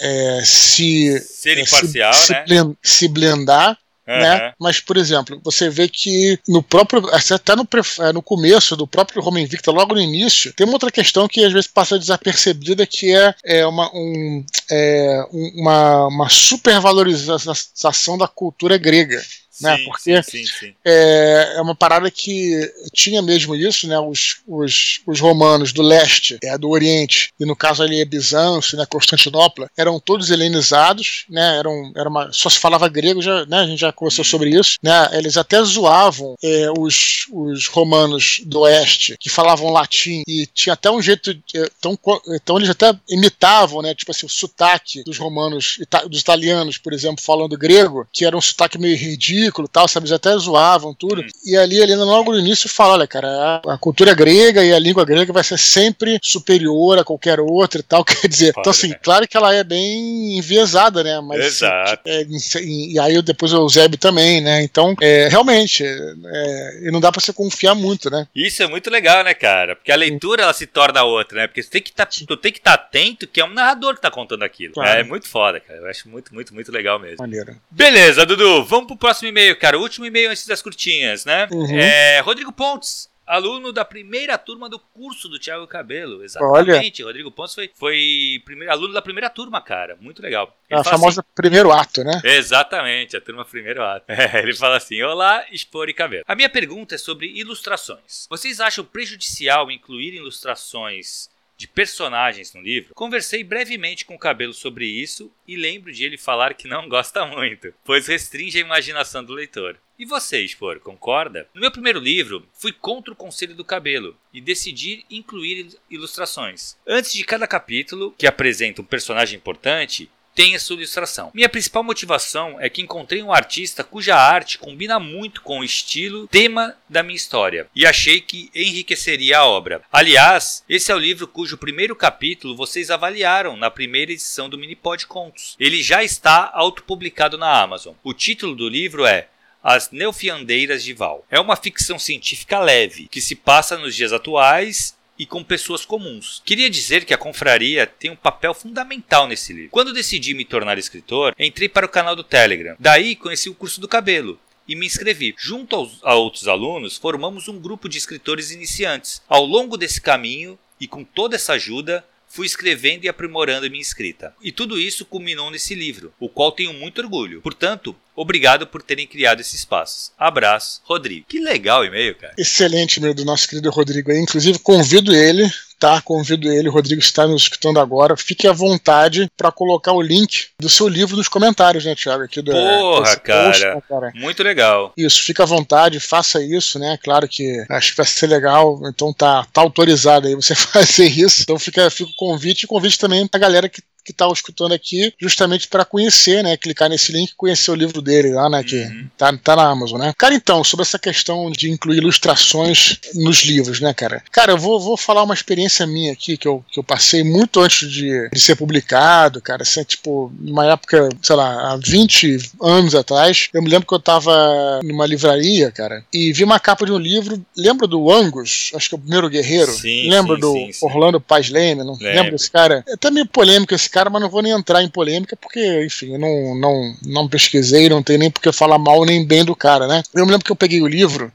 [0.00, 2.74] é, se ser imparcial, se, né?
[2.82, 4.18] se blendar Uhum.
[4.18, 4.52] Né?
[4.60, 7.02] Mas, por exemplo, você vê que no próprio.
[7.08, 7.66] Até no,
[8.00, 11.44] é, no começo do próprio Roma Invicta, logo no início, tem uma outra questão que
[11.44, 18.76] às vezes passa desapercebida, que é, é, uma, um, é uma, uma supervalorização da cultura
[18.76, 19.22] grega.
[19.60, 19.78] Né?
[19.84, 20.74] Porque sim, sim, sim.
[20.84, 23.98] É, é uma parada que tinha mesmo isso, né?
[23.98, 28.76] Os, os, os romanos do leste, é, do oriente, e no caso ali é Bizâncio,
[28.76, 28.86] né?
[28.86, 31.58] Constantinopla, eram todos helenizados, né?
[31.58, 33.58] Eram, era uma, só se falava grego, já, né?
[33.58, 34.28] A gente já conversou hum.
[34.28, 35.08] sobre isso, né?
[35.12, 40.90] Eles até zoavam é, os, os romanos do oeste que falavam latim e tinha até
[40.90, 41.98] um jeito é, tão,
[42.30, 43.94] então eles até imitavam, né?
[43.94, 48.40] Tipo assim, o sotaque dos romanos, dos italianos, por exemplo, falando grego, que era um
[48.40, 50.04] sotaque meio ridículo, tal, sabe?
[50.04, 51.22] Eles até zoavam tudo.
[51.22, 51.26] Hum.
[51.44, 54.78] E ali, ali logo no início fala, olha, cara, a, a, cultura grega e a
[54.78, 58.04] língua grega vai ser sempre superior a qualquer outra e tal.
[58.04, 61.20] Quer dizer, então assim, claro que ela é bem enviesada, né?
[61.20, 62.02] Mas Exato.
[62.06, 62.22] É,
[62.60, 64.62] e, e, aí depois o Eusébio também, né?
[64.62, 68.26] Então, é, realmente, é, e não dá para você confiar muito, né?
[68.34, 69.76] Isso é muito legal, né, cara?
[69.76, 71.46] Porque a leitura ela se torna outra, né?
[71.46, 73.94] Porque você tem que tá, tu tem que estar tá atento que é um narrador
[73.94, 74.74] que tá contando aquilo.
[74.74, 75.00] Claro.
[75.00, 75.80] É muito foda, cara.
[75.80, 77.18] Eu acho muito, muito, muito legal mesmo.
[77.18, 77.56] Maneiro.
[77.70, 78.64] Beleza, Dudu.
[78.64, 79.78] Vamos pro próximo e-mail, cara.
[79.78, 81.48] O último e-mail antes das curtinhas, né?
[81.50, 81.78] Uhum.
[81.78, 86.22] É, Rodrigo Pontes aluno da primeira turma do curso do Thiago Cabelo.
[86.22, 87.02] Exatamente.
[87.02, 87.08] Olha.
[87.08, 89.96] Rodrigo Pontes foi, foi primeiro, aluno da primeira turma, cara.
[90.00, 90.56] Muito legal.
[90.68, 92.20] Ele a famosa assim, primeiro ato, né?
[92.22, 94.04] Exatamente, a turma primeiro ato.
[94.14, 96.24] É, ele fala assim: Olá, Expor e Cabelo.
[96.26, 98.26] A minha pergunta é sobre ilustrações.
[98.28, 104.86] Vocês acham prejudicial incluir ilustrações de personagens no livro, conversei brevemente com o Cabelo sobre
[104.86, 109.32] isso e lembro de ele falar que não gosta muito, pois restringe a imaginação do
[109.32, 109.78] leitor.
[109.96, 111.48] E você, Expor, concorda?
[111.54, 116.76] No meu primeiro livro, fui contra o conselho do cabelo e decidi incluir ilustrações.
[116.86, 121.30] Antes de cada capítulo, que apresenta um personagem importante, tem a sua ilustração.
[121.32, 126.26] Minha principal motivação é que encontrei um artista cuja arte combina muito com o estilo,
[126.26, 129.82] tema da minha história, e achei que enriqueceria a obra.
[129.92, 135.06] Aliás, esse é o livro cujo primeiro capítulo vocês avaliaram na primeira edição do Minipod
[135.06, 135.56] Contos.
[135.58, 137.94] Ele já está autopublicado na Amazon.
[138.02, 139.28] O título do livro é
[139.62, 141.24] as Neofiandeiras de Val.
[141.30, 146.42] É uma ficção científica leve, que se passa nos dias atuais e com pessoas comuns.
[146.44, 149.70] Queria dizer que a confraria tem um papel fundamental nesse livro.
[149.70, 152.76] Quando decidi me tornar escritor, entrei para o canal do Telegram.
[152.78, 155.34] Daí conheci o curso do cabelo e me inscrevi.
[155.38, 159.22] Junto aos, a outros alunos, formamos um grupo de escritores iniciantes.
[159.28, 164.34] Ao longo desse caminho e com toda essa ajuda, fui escrevendo e aprimorando minha escrita.
[164.42, 167.40] E tudo isso culminou nesse livro, o qual tenho muito orgulho.
[167.40, 170.12] Portanto, Obrigado por terem criado esses espaços.
[170.18, 171.26] Abraço, Rodrigo.
[171.28, 172.34] Que legal o e-mail, cara.
[172.38, 174.18] Excelente e-mail do nosso querido Rodrigo aí.
[174.18, 176.00] Inclusive, convido ele, tá?
[176.00, 178.16] Convido ele, o Rodrigo está nos escutando agora.
[178.16, 182.22] Fique à vontade para colocar o link do seu livro nos comentários, né, Thiago?
[182.22, 183.46] Aqui do, Porra, cara.
[183.48, 184.12] Post, né, cara.
[184.14, 184.92] Muito legal.
[184.96, 186.98] Isso, fique à vontade, faça isso, né?
[187.02, 188.80] Claro que acho que vai ser legal.
[188.86, 191.42] Então tá, tá autorizado aí você fazer isso.
[191.42, 195.12] Então fica, fica o convite e convite também pra galera que que está escutando aqui,
[195.20, 196.56] justamente para conhecer, né?
[196.56, 198.62] Clicar nesse link e conhecer o livro dele lá, né?
[198.62, 199.08] Que uhum.
[199.16, 200.12] tá, tá na Amazon, né?
[200.16, 204.22] Cara, então, sobre essa questão de incluir ilustrações nos livros, né, cara?
[204.30, 207.60] Cara, eu vou, vou falar uma experiência minha aqui que eu, que eu passei muito
[207.60, 209.62] antes de, de ser publicado, cara.
[209.62, 214.00] Assim, tipo, numa época, sei lá, há 20 anos atrás, eu me lembro que eu
[214.00, 217.44] tava numa livraria, cara, e vi uma capa de um livro.
[217.56, 218.70] Lembra do Angus?
[218.74, 219.72] Acho que é o primeiro guerreiro.
[219.72, 221.82] Sim, lembra sim, do sim, Orlando Paz Leme?
[221.82, 222.06] Não lembro.
[222.06, 222.84] lembra desse cara?
[222.86, 226.14] É até meio polêmico esse cara, mas não vou nem entrar em polêmica, porque, enfim,
[226.14, 229.54] eu não, não, não pesquisei, não tem nem por que falar mal nem bem do
[229.54, 230.02] cara, né?
[230.12, 231.32] Eu me lembro que eu peguei o livro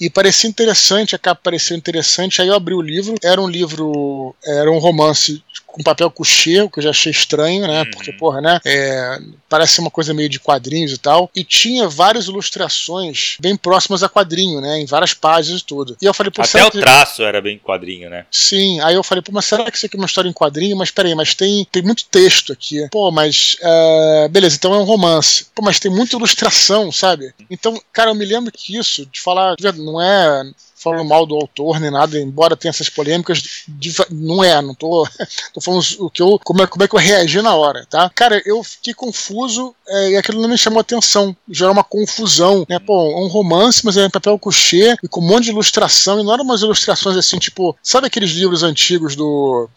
[0.00, 4.34] e parecia interessante, a capa parecia interessante, aí eu abri o livro, era um livro,
[4.44, 5.40] era um romance
[5.74, 7.82] com papel couché, que eu já achei estranho, né?
[7.82, 7.90] Uhum.
[7.90, 8.60] Porque, porra, né?
[8.64, 11.28] É, parece uma coisa meio de quadrinhos e tal.
[11.34, 14.78] E tinha várias ilustrações bem próximas a quadrinho, né?
[14.78, 15.96] Em várias páginas e tudo.
[16.00, 16.78] E eu falei, pô, Até o que...
[16.78, 18.24] traço era bem quadrinho, né?
[18.30, 18.80] Sim.
[18.82, 20.76] Aí eu falei, pô, mas será que isso aqui é uma história em quadrinho?
[20.76, 22.86] Mas peraí, mas tem, tem muito texto aqui.
[22.92, 23.56] Pô, mas.
[23.60, 25.46] Uh, beleza, então é um romance.
[25.52, 27.34] Pô, mas tem muita ilustração, sabe?
[27.50, 30.44] Então, cara, eu me lembro que isso, de falar, não é
[30.84, 33.64] falando mal do autor nem nada, embora tenha essas polêmicas,
[34.10, 35.08] não é, não tô,
[35.54, 38.10] tô falando o que eu, como é, como é que eu reagi na hora, tá?
[38.14, 42.78] Cara, eu fiquei confuso é, e aquilo não me chamou atenção, gerou uma confusão, né?
[42.78, 46.20] Pô, é um romance, mas é em papel couché e com um monte de ilustração,
[46.20, 49.68] e não eram umas ilustrações assim, tipo, sabe aqueles livros antigos do,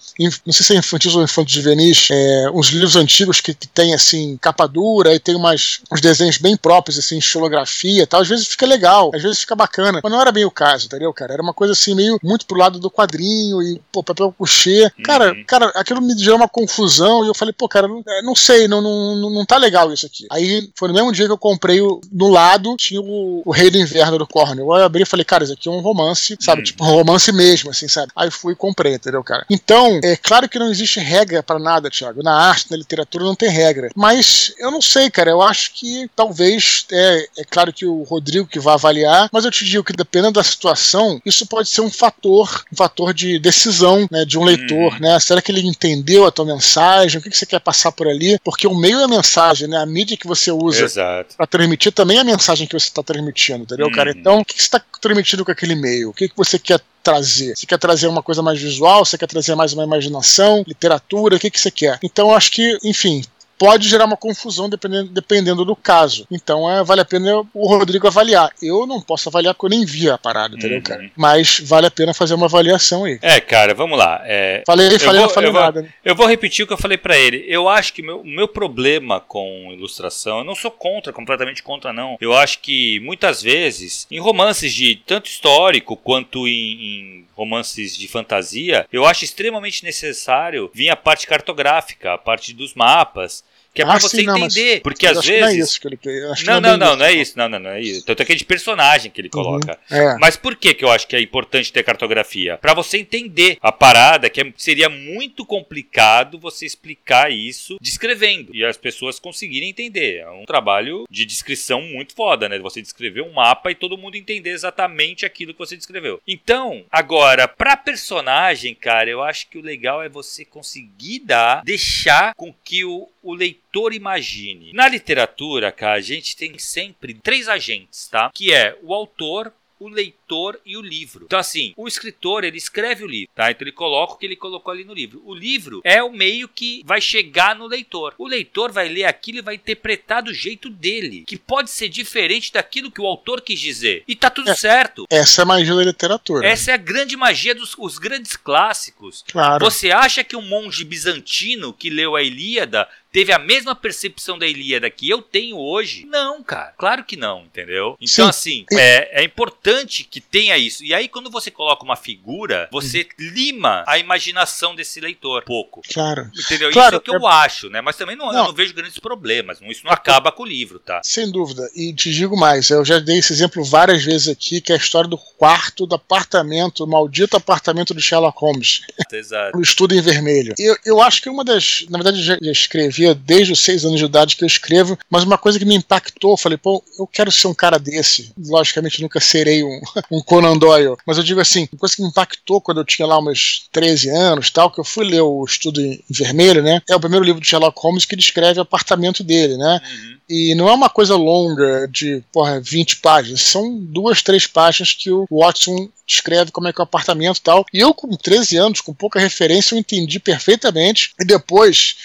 [0.45, 3.93] não sei se é infantil ou infantil juvenis, é, uns livros antigos que, que tem
[3.93, 8.27] assim, capa dura e tem umas, uns desenhos bem próprios, assim, estilografia e tal, às
[8.27, 11.13] vezes fica legal, às vezes fica bacana, mas não era bem o caso, tá entendeu,
[11.13, 11.33] cara?
[11.33, 14.91] Era uma coisa assim, meio muito pro lado do quadrinho e, pô, papel coucher.
[15.03, 15.43] Cara, uhum.
[15.45, 18.67] cara, aquilo me gerou uma confusão e eu falei, pô, cara, não, é, não sei,
[18.67, 20.25] não, não, não tá legal isso aqui.
[20.31, 23.69] Aí foi no mesmo dia que eu comprei o, no lado, tinha o, o Rei
[23.69, 24.65] do Inverno do Cornell.
[24.65, 26.61] Eu abri e falei, cara, isso aqui é um romance, sabe?
[26.61, 26.65] Uhum.
[26.65, 28.11] Tipo, um romance mesmo, assim, sabe?
[28.15, 29.45] Aí fui e comprei, entendeu, cara?
[29.49, 32.23] Então, é claro que não existe regra para nada, Thiago.
[32.23, 33.89] Na arte, na literatura, não tem regra.
[33.95, 35.31] Mas eu não sei, cara.
[35.31, 39.51] Eu acho que talvez, é, é claro que o Rodrigo que vai avaliar, mas eu
[39.51, 40.86] te digo que dependendo da situação,
[41.25, 44.99] isso pode ser um fator, um fator de decisão, né, de um leitor, hum.
[44.99, 45.19] né?
[45.19, 47.19] Será que ele entendeu a tua mensagem?
[47.19, 48.39] O que, que você quer passar por ali?
[48.43, 49.77] Porque o meio é mensagem, né?
[49.77, 50.87] A mídia que você usa
[51.35, 53.91] para transmitir também é a mensagem que você está transmitindo, entendeu, hum.
[53.91, 54.11] cara?
[54.11, 56.09] Então, o que, que você está transmitindo com aquele meio?
[56.09, 57.55] O que, que você quer trazer?
[57.55, 59.05] Você quer trazer uma coisa mais visual?
[59.05, 61.35] Você quer trazer mais uma imaginação, literatura?
[61.35, 61.99] O que, que você quer?
[62.03, 63.23] Então, eu acho que, enfim,
[63.57, 66.27] pode gerar uma confusão dependendo, dependendo do caso.
[66.31, 68.51] Então é, vale a pena o Rodrigo avaliar.
[68.61, 70.83] Eu não posso avaliar porque eu nem vi a parada, entendeu, uhum.
[70.83, 71.11] cara?
[71.15, 73.19] Mas vale a pena fazer uma avaliação aí.
[73.21, 74.21] É, cara, vamos lá.
[74.25, 75.81] É, falei, falei, vou, não falei eu nada.
[75.81, 75.93] Vou, né?
[76.03, 77.43] Eu vou repetir o que eu falei para ele.
[77.47, 81.91] Eu acho que o meu, meu problema com ilustração, eu não sou contra, completamente contra,
[81.91, 82.17] não.
[82.21, 88.07] Eu acho que muitas vezes, em romances de tanto histórico quanto em, em romances de
[88.07, 93.43] fantasia, eu acho extremamente necessário vir a parte cartográfica, a parte dos mapas,
[93.77, 94.75] que é pra ah, você sim, entender.
[94.75, 95.41] Não, porque às vezes.
[95.41, 95.99] Não, é isso que ele
[96.47, 97.37] não, não, não, não, é isso.
[97.37, 98.03] Não, não, não é isso.
[98.03, 99.79] Tanto é que é de personagem que ele uhum, coloca.
[99.91, 100.17] Uhum, é.
[100.19, 102.57] Mas por que, que eu acho que é importante ter cartografia?
[102.57, 108.55] Para você entender a parada, que é, seria muito complicado você explicar isso descrevendo.
[108.55, 110.21] E as pessoas conseguirem entender.
[110.21, 112.57] É um trabalho de descrição muito foda, né?
[112.57, 116.19] Você descrever um mapa e todo mundo entender exatamente aquilo que você descreveu.
[116.27, 122.33] Então, agora, pra personagem, cara, eu acho que o legal é você conseguir dar, deixar
[122.33, 124.71] com que o, o leitor imagine.
[124.73, 128.31] Na literatura, cara, a gente tem sempre três agentes, tá?
[128.33, 131.25] Que é o autor, o leitor e o livro.
[131.25, 133.51] Então, assim, o escritor ele escreve o livro, tá?
[133.51, 135.21] Então ele coloca o que ele colocou ali no livro.
[135.25, 138.13] O livro é o meio que vai chegar no leitor.
[138.17, 142.51] O leitor vai ler aquilo e vai interpretar do jeito dele, que pode ser diferente
[142.51, 144.03] daquilo que o autor quis dizer.
[144.07, 145.05] E tá tudo é, certo.
[145.09, 146.47] Essa é a magia da literatura.
[146.47, 149.23] Essa é a grande magia dos os grandes clássicos.
[149.31, 149.63] Claro.
[149.63, 154.47] Você acha que um monge bizantino que leu a Ilíada teve a mesma percepção da
[154.47, 156.05] Ilíada que eu tenho hoje?
[156.05, 156.73] Não, cara.
[156.77, 157.97] Claro que não, entendeu?
[157.99, 158.29] Então, Sim.
[158.29, 160.83] assim, é, é importante que tenha isso.
[160.83, 165.81] E aí, quando você coloca uma figura, você lima a imaginação desse leitor pouco.
[165.91, 166.29] Claro.
[166.37, 166.71] Entendeu?
[166.71, 167.81] Claro, isso é o que eu acho, né?
[167.81, 168.45] Mas também não, não.
[168.45, 169.59] não vejo grandes problemas.
[169.61, 171.01] Isso não acaba com o livro, tá?
[171.03, 171.69] Sem dúvida.
[171.75, 174.79] E te digo mais, eu já dei esse exemplo várias vezes aqui, que é a
[174.79, 178.81] história do quarto do apartamento, o maldito apartamento do Sherlock Holmes.
[179.11, 179.57] Exato.
[179.57, 180.53] o estudo em vermelho.
[180.57, 181.85] Eu, eu acho que uma das.
[181.89, 184.97] Na verdade, eu já, já escrevi desde os seis anos de idade que eu escrevo,
[185.09, 188.31] mas uma coisa que me impactou, eu falei, pô, eu quero ser um cara desse.
[188.37, 189.81] Logicamente, nunca serei um,
[190.11, 193.07] um Conan Doyle, mas eu digo assim, uma coisa que me impactou quando eu tinha
[193.07, 196.81] lá uns 13 anos, tal, que eu fui ler o Estudo em Vermelho, né?
[196.89, 199.81] É o primeiro livro de Sherlock Holmes que descreve o apartamento dele, né?
[199.83, 200.17] Uhum.
[200.29, 203.41] E não é uma coisa longa de, porra, 20 páginas.
[203.41, 207.41] São duas, três páginas que o Watson descreve como é que é o apartamento e
[207.41, 207.65] tal.
[207.73, 211.11] E eu, com 13 anos, com pouca referência, eu entendi perfeitamente.
[211.19, 211.95] E depois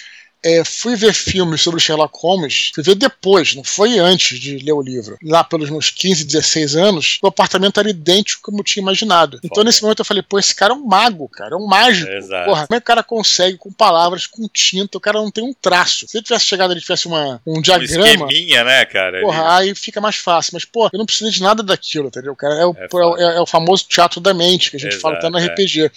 [0.43, 4.73] é, fui ver filmes sobre Sherlock Holmes, fui ver depois, não foi antes de ler
[4.73, 5.17] o livro.
[5.23, 9.39] Lá pelos meus 15, 16 anos, o apartamento era idêntico como eu tinha imaginado.
[9.43, 12.11] Então nesse momento eu falei, pô, esse cara é um mago, cara, é um mágico.
[12.11, 12.45] Exato.
[12.45, 15.43] Porra, como é que o cara consegue com palavras, com tinta, o cara não tem
[15.43, 16.05] um traço.
[16.07, 18.27] Se ele tivesse chegado, ele tivesse uma, um diagrama.
[18.27, 19.21] Né, cara?
[19.21, 20.51] Porra, aí fica mais fácil.
[20.53, 22.55] Mas, pô, eu não preciso de nada daquilo, entendeu, cara?
[22.55, 25.17] É o, é, é, é o famoso teatro da mente que a gente Exato, fala
[25.17, 25.85] até no RPG.
[25.85, 25.91] É.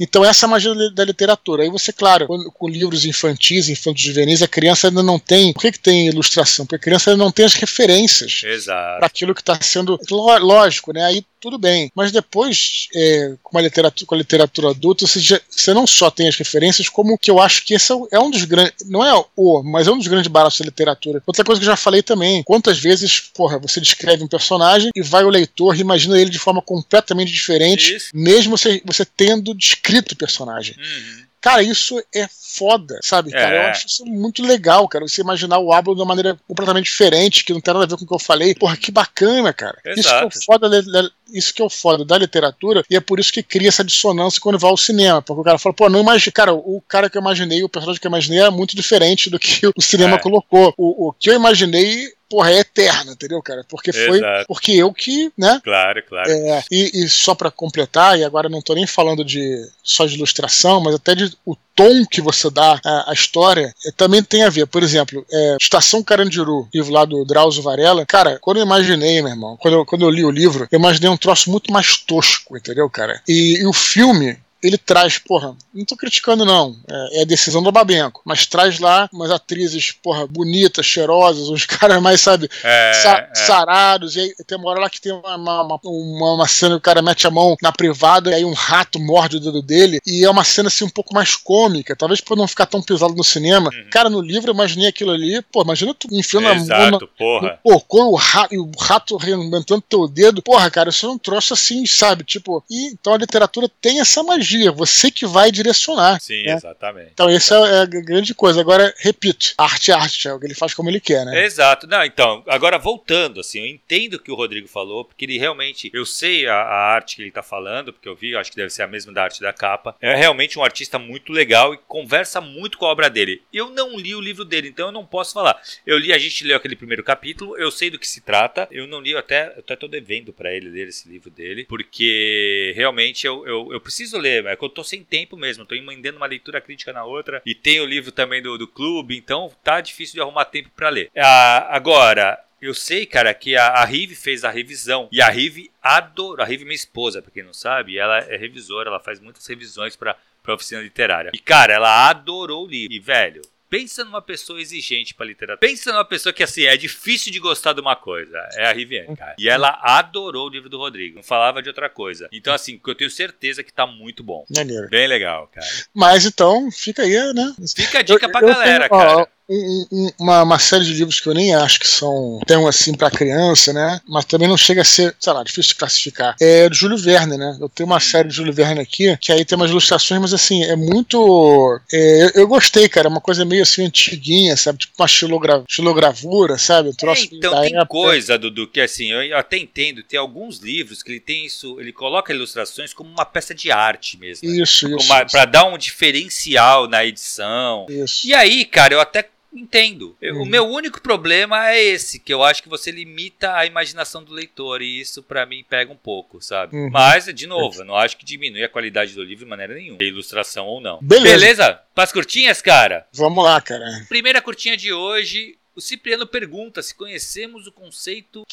[0.00, 1.62] Então essa é a magia da literatura.
[1.62, 5.52] Aí você, claro, com, com livros infantis, infantis infantos juvenis, a criança ainda não tem.
[5.52, 6.64] Por que, que tem ilustração?
[6.64, 9.98] Porque a criança ainda não tem as referências para aquilo que está sendo.
[10.10, 11.04] Lógico, né?
[11.04, 11.92] Aí tudo bem.
[11.94, 16.10] Mas depois, é, com, a literatura, com a literatura adulta, você, já, você não só
[16.10, 18.72] tem as referências, como que eu acho que esse é um dos grandes.
[18.86, 21.22] Não é o, mas é um dos grandes baratos da literatura.
[21.26, 25.02] Outra coisa que eu já falei também: quantas vezes, porra, você descreve um personagem e
[25.02, 28.10] vai o leitor e imagina ele de forma completamente diferente, Isso.
[28.14, 30.74] mesmo você, você tendo descrito o personagem.
[30.78, 31.23] Uhum.
[31.44, 33.54] Cara, isso é foda, sabe, cara?
[33.54, 33.58] É.
[33.58, 35.06] Eu acho isso muito legal, cara.
[35.06, 37.98] Você imaginar o álbum de uma maneira completamente diferente, que não tem nada a ver
[37.98, 38.54] com o que eu falei.
[38.54, 39.76] Porra, que bacana, cara.
[39.84, 40.00] Exato.
[40.00, 43.20] Isso que é o foda, isso que é o foda da literatura, e é por
[43.20, 45.20] isso que cria essa dissonância quando vai ao cinema.
[45.20, 46.32] Porque o cara fala, pô, não imagina.
[46.32, 49.38] Cara, o cara que eu imaginei, o personagem que eu imaginei é muito diferente do
[49.38, 50.18] que o cinema é.
[50.18, 50.72] colocou.
[50.78, 53.64] O, o que eu imaginei porra, é eterna, entendeu, cara?
[53.68, 54.18] Porque foi.
[54.18, 54.46] Exato.
[54.46, 55.60] Porque eu que, né?
[55.62, 56.30] Claro, claro.
[56.30, 60.14] É, e, e só pra completar, e agora não tô nem falando de só de
[60.14, 64.42] ilustração, mas até de o tom que você dá à, à história é, também tem
[64.42, 64.66] a ver.
[64.66, 68.06] Por exemplo, é, Estação Carandiru, livro lá do Drauzio Varela.
[68.06, 71.10] Cara, quando eu imaginei, meu irmão, quando eu, quando eu li o livro, eu imaginei
[71.10, 73.20] um troço muito mais tosco, entendeu, cara?
[73.28, 77.62] E, e o filme, ele traz, porra, não tô criticando não, é, é a decisão
[77.62, 82.92] do Babenco, mas traz lá umas atrizes, porra, bonitas, cheirosas, uns caras mais, sabe, É,
[82.94, 83.34] sa- é.
[83.34, 86.78] sarados, e aí tem uma hora lá que tem uma, uma, uma, uma- cena que
[86.78, 89.98] o cara mete a mão na privada e aí um rato morde o dedo dele,
[90.06, 93.14] e é uma cena assim um pouco mais cômica, talvez por não ficar tão pesado
[93.14, 93.70] no cinema.
[93.90, 97.08] Cara, no livro eu imaginei aquilo ali, pô, imagina tu enfiando a mão na, Exato,
[97.18, 97.58] porra.
[97.64, 100.42] o cocô, o rato, e o rato arrebentando teu dedo.
[100.42, 102.24] Porra, cara, isso é um troço assim, sabe?
[102.24, 106.20] Tipo, e, então a literatura tem essa magia, você que vai direcionar.
[106.20, 106.52] Sim, né?
[106.52, 107.10] exatamente.
[107.12, 108.60] Então, essa é a grande coisa.
[108.60, 111.44] Agora, repito, arte é arte, é o que ele faz como ele quer, né?
[111.44, 111.86] Exato.
[111.86, 115.90] Não, então, agora voltando, assim, eu entendo o que o Rodrigo falou, porque ele realmente,
[115.92, 118.70] eu sei a, a arte que ele tá falando, porque eu vi, acho que deve
[118.70, 119.96] ser a mesma da arte da capa.
[120.00, 123.42] É realmente um artista muito legal e conversa muito com a obra dele.
[123.52, 125.60] Eu não li o livro dele, então eu não posso falar.
[125.86, 128.68] Eu li, a gente leu aquele primeiro capítulo, eu sei do que se trata.
[128.70, 131.64] Eu não li, eu até, eu até tô devendo pra ele ler esse livro dele,
[131.64, 135.74] porque realmente eu, eu, eu preciso ler, é que eu tô sem tempo mesmo, tô
[135.74, 139.50] emendando uma leitura crítica na outra, e tem o livro também do, do clube, então
[139.62, 141.10] tá difícil de arrumar tempo pra ler.
[141.16, 145.08] Ah, agora, eu sei, cara, que a, a Rive fez a revisão.
[145.12, 146.42] E a Rive adorou.
[146.42, 149.96] A Rive, minha esposa, pra quem não sabe, ela é revisora, ela faz muitas revisões
[149.96, 151.30] pra, pra oficina literária.
[151.34, 152.94] E, cara, ela adorou o livro.
[152.94, 153.42] E, velho.
[153.68, 155.58] Pensa numa pessoa exigente pra literatura.
[155.58, 158.36] Pensa numa pessoa que, assim, é difícil de gostar de uma coisa.
[158.54, 159.34] É a Riviane, cara.
[159.38, 161.16] E ela adorou o livro do Rodrigo.
[161.16, 162.28] Não falava de outra coisa.
[162.32, 164.44] Então, assim, eu tenho certeza que tá muito bom.
[164.54, 164.88] Maneiro.
[164.88, 165.66] Bem legal, cara.
[165.92, 167.54] Mas então, fica aí, né?
[167.74, 169.28] Fica a dica Eu- pra eu galera, tenho, ó, cara.
[169.48, 172.94] Um- um- uma, uma série de livros que eu nem acho que são tão assim
[172.94, 174.00] pra criança, né?
[174.08, 176.34] Mas também não chega a ser, sei lá, difícil de classificar.
[176.40, 177.56] É do Júlio Verne, né?
[177.60, 180.62] Eu tenho uma série de Júlio Verne aqui, que aí tem umas ilustrações, mas assim,
[180.64, 181.80] é muito.
[181.92, 183.08] é, eu, eu gostei, cara.
[183.08, 184.78] É uma coisa meio assim antiguinha, sabe?
[184.78, 186.88] Tipo uma estilogra- estilogravura, sabe?
[186.88, 187.86] Um É, troço então da tem época.
[187.86, 191.92] coisa, Dudu, que assim, eu até entendo, tem alguns livros que ele tem isso, ele
[191.92, 194.48] coloca ilustrações como uma peça de arte mesmo.
[194.48, 194.56] né?
[194.62, 195.08] Isso, Como isso.
[195.30, 197.86] Pra dar um diferencial na edição.
[197.88, 198.26] isso.
[198.26, 200.16] E aí, cara, eu até entendo.
[200.20, 200.46] Eu- O Uhum.
[200.46, 204.82] meu único problema é esse, que eu acho que você limita a imaginação do leitor,
[204.82, 206.76] e isso pra mim pega um pouco, sabe?
[206.76, 206.90] Uhum.
[206.90, 210.02] Mas, de novo, eu não acho que diminui a qualidade do livro de maneira nenhuma,
[210.02, 210.98] ilustração ou não.
[211.00, 211.38] Beleza.
[211.38, 211.80] Beleza?
[211.94, 213.06] Pras curtinhas, cara?
[213.12, 213.84] Vamos lá, cara.
[214.08, 218.44] Primeira curtinha de hoje, o Cipriano pergunta se conhecemos o conceito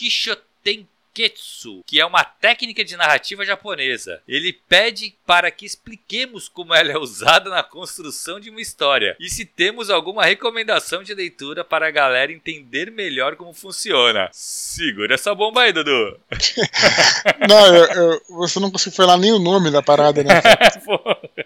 [1.13, 4.21] Kishotenketsu, que é uma técnica de narrativa japonesa.
[4.27, 9.29] Ele pede para que expliquemos como ela é usada na construção de uma história e
[9.29, 14.29] se temos alguma recomendação de leitura para a galera entender melhor como funciona.
[14.31, 16.19] Segura essa bomba aí, Dudu.
[17.47, 20.41] Não, eu- eu- você não conseguiu falar nem o nome da parada, né?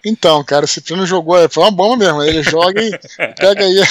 [0.07, 2.22] Então, cara, esse Cipriano jogou, foi uma bomba mesmo.
[2.22, 2.91] Ele joga e
[3.39, 3.82] pega aí,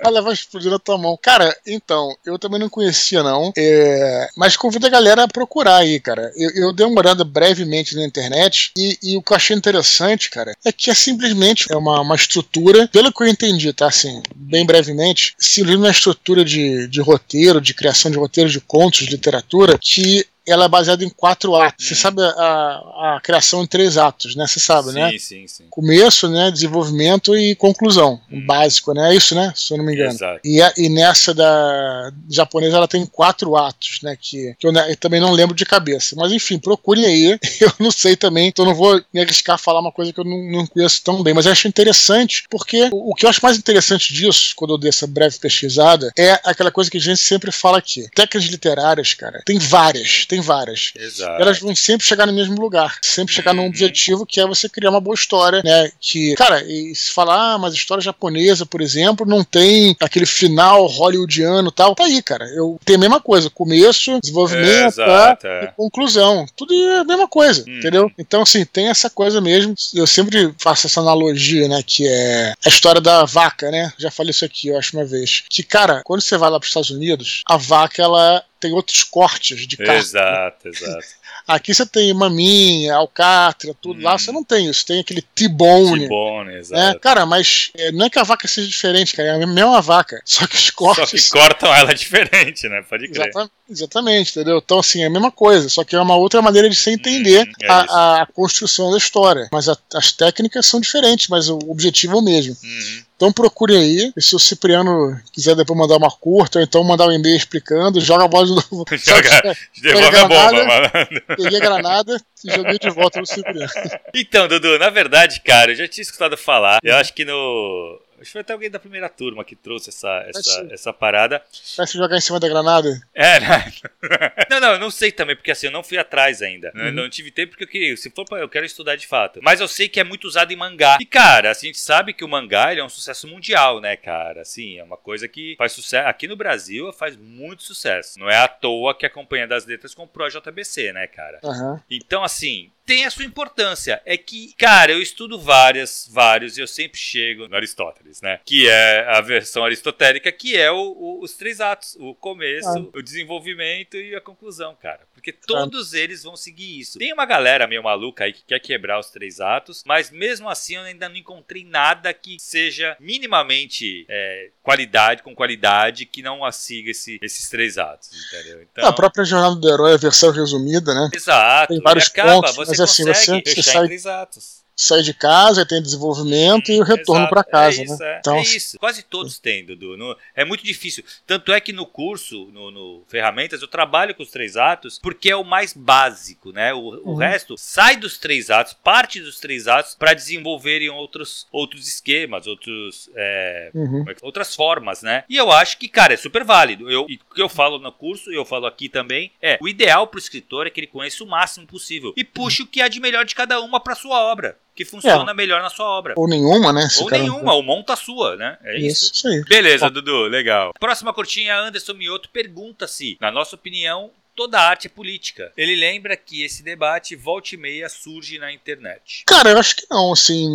[0.00, 1.16] ela vai explodir na tua mão.
[1.20, 3.52] Cara, então, eu também não conhecia, não.
[3.56, 6.32] É, mas convido a galera procurar aí, cara.
[6.36, 10.30] Eu, eu dei uma olhada brevemente na internet e, e o que eu achei interessante,
[10.30, 13.86] cara, é que é simplesmente é uma, uma estrutura, pelo que eu entendi, tá?
[13.86, 19.06] Assim, bem brevemente, simplesmente uma estrutura de, de roteiro, de criação de roteiro de contos,
[19.06, 21.86] de literatura, que ela é baseada em quatro atos.
[21.86, 24.46] Você sabe a, a criação em três atos, né?
[24.46, 25.10] Você sabe, né?
[25.12, 25.64] sim, sim, sim.
[25.70, 29.12] começo, né, desenvolvimento e conclusão, um básico, né?
[29.12, 29.52] É isso, né?
[29.56, 30.10] Se eu não me engano.
[30.10, 30.40] Exato.
[30.44, 34.16] E, a- e nessa da japonesa ela tem quatro atos, né?
[34.20, 36.14] Que, que eu, ne- eu também não lembro de cabeça.
[36.16, 37.38] Mas enfim, procurem aí.
[37.60, 40.24] Eu não sei também, então não vou me arriscar a falar uma coisa que eu
[40.24, 41.34] não, não conheço tão bem.
[41.34, 44.78] Mas eu acho interessante, porque o, o que eu acho mais interessante disso, quando eu
[44.78, 48.06] dei essa breve pesquisada, é aquela coisa que a gente sempre fala aqui.
[48.14, 51.40] Técnicas literárias, cara, tem várias, tem várias Exato.
[51.40, 54.90] elas vão sempre chegar no mesmo lugar, sempre chegar num objetivo que é você criar
[54.90, 55.90] uma boa história, né?
[56.00, 60.26] Que, cara, e se falar, ah, mas a história japonesa, por exemplo, não tem aquele
[60.26, 62.44] final hollywoodiano e tal, tá aí, cara.
[62.54, 65.38] Eu tenho a mesma coisa, começo, desenvolvimento, tá?
[65.44, 65.64] É.
[65.64, 66.46] e conclusão.
[66.56, 67.78] Tudo é a mesma coisa, Hum.
[67.78, 68.10] entendeu?
[68.18, 69.74] Então, assim, tem essa coisa mesmo.
[69.94, 71.82] Eu sempre faço essa analogia, né?
[71.84, 73.92] Que é a história da vaca, né?
[73.98, 75.44] Já falei isso aqui, eu acho, uma vez.
[75.48, 79.04] Que, cara, quando você vai lá para os Estados Unidos, a vaca, ela tem outros
[79.04, 80.00] cortes de carne.
[80.00, 81.06] Exato, exato.
[81.46, 84.00] Aqui você tem maminha, alcatra, tudo.
[84.00, 84.02] Hum.
[84.02, 84.84] Lá você não tem isso.
[84.84, 86.02] Tem aquele tibone.
[86.02, 86.58] Tibone, né?
[86.58, 86.94] exato.
[86.94, 86.98] Né?
[87.00, 89.30] Cara, mas é, não é que a vaca seja diferente, cara.
[89.30, 90.20] É a mesma vaca.
[90.26, 91.24] Só que os cortes.
[91.24, 92.82] Só que cortam ela diferente, né?
[92.82, 93.28] Pode crer.
[93.28, 94.58] Exatamente, exatamente, entendeu?
[94.58, 95.68] Então, assim, é a mesma coisa.
[95.68, 98.98] Só que é uma outra maneira de se entender hum, é a, a, construção da
[98.98, 99.48] história.
[99.52, 102.56] Mas a, as técnicas são diferentes, mas o objetivo é o mesmo.
[102.62, 103.02] Uhum.
[103.18, 104.12] Então procure aí.
[104.16, 108.00] E se o Cipriano quiser depois mandar uma curta, ou então mandar um e-mail explicando,
[108.00, 108.84] joga a bola de novo.
[108.96, 110.90] Joga, devolve a, bomba, mano.
[111.36, 113.68] Peguei a granada e joguei de volta no Cipriano.
[114.14, 116.78] Então, Dudu, na verdade, cara, eu já tinha escutado falar.
[116.82, 120.24] Eu acho que no Acho que foi até alguém da primeira turma que trouxe essa,
[120.28, 121.42] essa, essa parada.
[121.50, 122.88] Se jogar em cima da granada?
[123.14, 123.72] É, né?
[124.50, 126.72] Não, não, eu não sei também, porque assim, eu não fui atrás ainda.
[126.74, 126.86] Uhum.
[126.86, 127.96] Eu não tive tempo porque eu queria.
[127.96, 129.40] Se for pra, eu quero estudar de fato.
[129.42, 130.96] Mas eu sei que é muito usado em mangá.
[131.00, 134.42] E, cara, assim, a gente sabe que o mangá é um sucesso mundial, né, cara?
[134.42, 136.08] Assim, é uma coisa que faz sucesso.
[136.08, 138.18] Aqui no Brasil faz muito sucesso.
[138.18, 141.40] Não é à toa que a Companhia das Letras comprou a JBC, né, cara?
[141.42, 141.78] Uhum.
[141.90, 144.00] Então, assim, tem a sua importância.
[144.06, 148.40] É que, cara, eu estudo várias, vários, e eu sempre chego no Aristóteles, né?
[148.46, 152.98] Que é a versão aristotélica, que é o, o, os três atos: o começo, ah.
[152.98, 155.00] o desenvolvimento e a conclusão, cara.
[155.12, 155.98] Porque todos ah.
[155.98, 156.98] eles vão seguir isso.
[156.98, 160.76] Tem uma galera meio maluca aí que quer quebrar os três atos, mas mesmo assim
[160.76, 166.52] eu ainda não encontrei nada que seja minimamente é, qualidade, com qualidade, que não a
[166.52, 168.62] siga esse, esses três atos, entendeu?
[168.62, 171.10] Então, a própria jornada do herói, a versão resumida, né?
[171.12, 171.74] Exato.
[171.74, 173.86] Tem vários acaba, pontos, mas assim, você, você sai...
[173.86, 177.80] três atos sai de casa, tem desenvolvimento e o retorno para casa.
[177.80, 178.14] É isso, né?
[178.14, 178.18] é.
[178.20, 178.78] Então, é isso.
[178.78, 179.96] Quase todos têm, Dudu.
[179.96, 181.04] No, é muito difícil.
[181.26, 185.30] Tanto é que no curso, no, no, Ferramentas, eu trabalho com os três atos porque
[185.30, 186.72] é o mais básico, né?
[186.72, 187.00] O, uhum.
[187.04, 192.46] o resto sai dos três atos, parte dos três atos para desenvolverem outros, outros esquemas,
[192.46, 194.04] outros, é, uhum.
[194.08, 195.24] É outras formas, né?
[195.28, 196.88] E eu acho que, cara, é super válido.
[196.88, 200.06] Eu, o que eu falo no curso e eu falo aqui também é o ideal
[200.06, 202.68] para o escritor é que ele conheça o máximo possível e puxe uhum.
[202.68, 205.34] o que há de melhor de cada uma para sua obra que funciona é.
[205.34, 206.14] melhor na sua obra.
[206.16, 206.86] Ou nenhuma, né?
[207.00, 208.56] Ou nenhuma, ou monta a sua, né?
[208.62, 209.10] É isso.
[209.12, 209.26] isso.
[209.26, 209.42] aí.
[209.42, 210.72] Beleza, Dudu, legal.
[210.78, 215.50] Próxima curtinha, Anderson Mioto pergunta se, na nossa opinião, toda arte é política.
[215.56, 219.24] Ele lembra que esse debate, volta e meia, surge na internet.
[219.26, 220.48] Cara, eu acho que não, assim.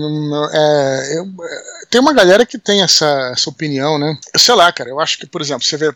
[0.54, 4.18] É, eu, é, tem uma galera que tem essa, essa opinião, né?
[4.38, 5.94] Sei lá, cara, eu acho que, por exemplo, você vê